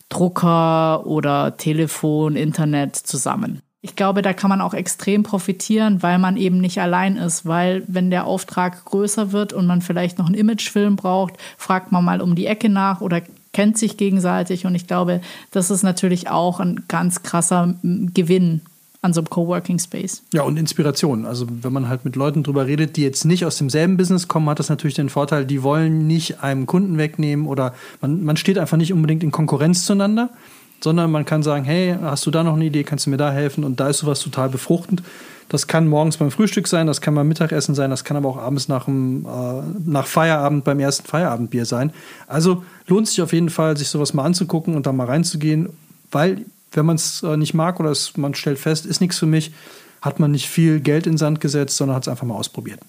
Drucker 0.08 1.04
oder 1.04 1.56
Telefon, 1.56 2.36
Internet 2.36 2.94
zusammen 2.94 3.60
ich 3.86 3.94
glaube, 3.94 4.20
da 4.20 4.32
kann 4.32 4.50
man 4.50 4.60
auch 4.60 4.74
extrem 4.74 5.22
profitieren, 5.22 6.02
weil 6.02 6.18
man 6.18 6.36
eben 6.36 6.58
nicht 6.58 6.80
allein 6.80 7.16
ist. 7.16 7.46
Weil 7.46 7.84
wenn 7.86 8.10
der 8.10 8.26
Auftrag 8.26 8.84
größer 8.84 9.30
wird 9.30 9.52
und 9.52 9.66
man 9.66 9.80
vielleicht 9.80 10.18
noch 10.18 10.26
einen 10.26 10.34
Imagefilm 10.34 10.96
braucht, 10.96 11.34
fragt 11.56 11.92
man 11.92 12.04
mal 12.04 12.20
um 12.20 12.34
die 12.34 12.46
Ecke 12.46 12.68
nach 12.68 13.00
oder 13.00 13.22
kennt 13.52 13.78
sich 13.78 13.96
gegenseitig. 13.96 14.66
Und 14.66 14.74
ich 14.74 14.88
glaube, 14.88 15.20
das 15.52 15.70
ist 15.70 15.84
natürlich 15.84 16.28
auch 16.28 16.58
ein 16.58 16.82
ganz 16.88 17.22
krasser 17.22 17.74
Gewinn 17.82 18.62
an 19.02 19.12
so 19.12 19.20
einem 19.20 19.30
Coworking 19.30 19.78
Space. 19.78 20.24
Ja, 20.32 20.42
und 20.42 20.56
Inspiration. 20.56 21.24
Also 21.24 21.46
wenn 21.48 21.72
man 21.72 21.88
halt 21.88 22.04
mit 22.04 22.16
Leuten 22.16 22.42
drüber 22.42 22.66
redet, 22.66 22.96
die 22.96 23.02
jetzt 23.02 23.24
nicht 23.24 23.46
aus 23.46 23.56
demselben 23.56 23.96
Business 23.96 24.26
kommen, 24.26 24.48
hat 24.50 24.58
das 24.58 24.68
natürlich 24.68 24.96
den 24.96 25.10
Vorteil, 25.10 25.46
die 25.46 25.62
wollen 25.62 26.08
nicht 26.08 26.42
einem 26.42 26.66
Kunden 26.66 26.98
wegnehmen 26.98 27.46
oder 27.46 27.72
man, 28.00 28.24
man 28.24 28.36
steht 28.36 28.58
einfach 28.58 28.78
nicht 28.78 28.92
unbedingt 28.92 29.22
in 29.22 29.30
Konkurrenz 29.30 29.86
zueinander, 29.86 30.30
sondern 30.80 31.10
man 31.10 31.24
kann 31.24 31.42
sagen, 31.42 31.64
hey, 31.64 31.96
hast 32.00 32.26
du 32.26 32.30
da 32.30 32.42
noch 32.42 32.54
eine 32.54 32.64
Idee, 32.64 32.84
kannst 32.84 33.06
du 33.06 33.10
mir 33.10 33.16
da 33.16 33.30
helfen? 33.30 33.64
Und 33.64 33.80
da 33.80 33.88
ist 33.88 33.98
sowas 33.98 34.20
total 34.20 34.48
befruchtend. 34.48 35.02
Das 35.48 35.68
kann 35.68 35.86
morgens 35.86 36.16
beim 36.16 36.30
Frühstück 36.30 36.66
sein, 36.66 36.88
das 36.88 37.00
kann 37.00 37.14
beim 37.14 37.28
Mittagessen 37.28 37.74
sein, 37.74 37.90
das 37.90 38.02
kann 38.02 38.16
aber 38.16 38.28
auch 38.28 38.36
abends 38.36 38.66
nach, 38.66 38.86
dem, 38.86 39.24
äh, 39.26 39.62
nach 39.84 40.06
Feierabend 40.06 40.64
beim 40.64 40.80
ersten 40.80 41.06
Feierabendbier 41.06 41.64
sein. 41.66 41.92
Also 42.26 42.64
lohnt 42.88 43.06
sich 43.06 43.22
auf 43.22 43.32
jeden 43.32 43.50
Fall, 43.50 43.76
sich 43.76 43.88
sowas 43.88 44.12
mal 44.12 44.24
anzugucken 44.24 44.74
und 44.74 44.86
da 44.86 44.92
mal 44.92 45.06
reinzugehen, 45.06 45.68
weil 46.10 46.44
wenn 46.72 46.86
man 46.86 46.96
es 46.96 47.22
äh, 47.22 47.36
nicht 47.36 47.54
mag 47.54 47.78
oder 47.78 47.90
es, 47.90 48.16
man 48.16 48.34
stellt 48.34 48.58
fest, 48.58 48.86
ist 48.86 49.00
nichts 49.00 49.18
für 49.18 49.26
mich, 49.26 49.52
hat 50.02 50.18
man 50.18 50.32
nicht 50.32 50.48
viel 50.48 50.80
Geld 50.80 51.06
in 51.06 51.16
Sand 51.16 51.40
gesetzt, 51.40 51.76
sondern 51.76 51.96
hat 51.96 52.04
es 52.04 52.08
einfach 52.08 52.26
mal 52.26 52.34
ausprobiert. 52.34 52.80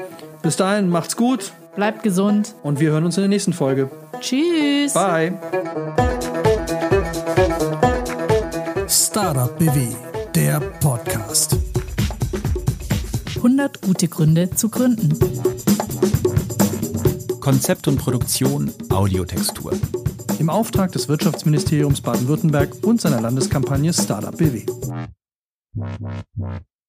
Bis 0.44 0.58
dahin, 0.58 0.90
macht's 0.90 1.18
gut. 1.18 1.54
Bleibt 1.76 2.04
gesund. 2.04 2.54
Und 2.62 2.80
wir 2.80 2.92
hören 2.92 3.06
uns 3.06 3.18
in 3.18 3.24
der 3.24 3.30
nächsten 3.30 3.54
Folge. 3.54 3.90
Tschüss. 4.20 4.94
Bye. 4.94 5.40
Startup 8.88 9.58
BW, 9.58 9.88
der 10.36 10.60
Podcast. 10.60 11.58
100 13.44 13.82
gute 13.82 14.08
Gründe 14.08 14.52
zu 14.52 14.70
gründen. 14.70 15.18
Konzept 17.40 17.88
und 17.88 17.98
Produktion 17.98 18.72
Audiotextur. 18.90 19.74
Im 20.38 20.52
Auftrag 20.52 20.92
des 20.92 21.08
Wirtschaftsministeriums 21.10 22.02
Baden-Württemberg 22.02 22.72
und 22.84 23.02
seiner 23.02 23.20
Landeskampagne 23.20 23.94
Startup 23.94 24.38
BW. 24.38 24.68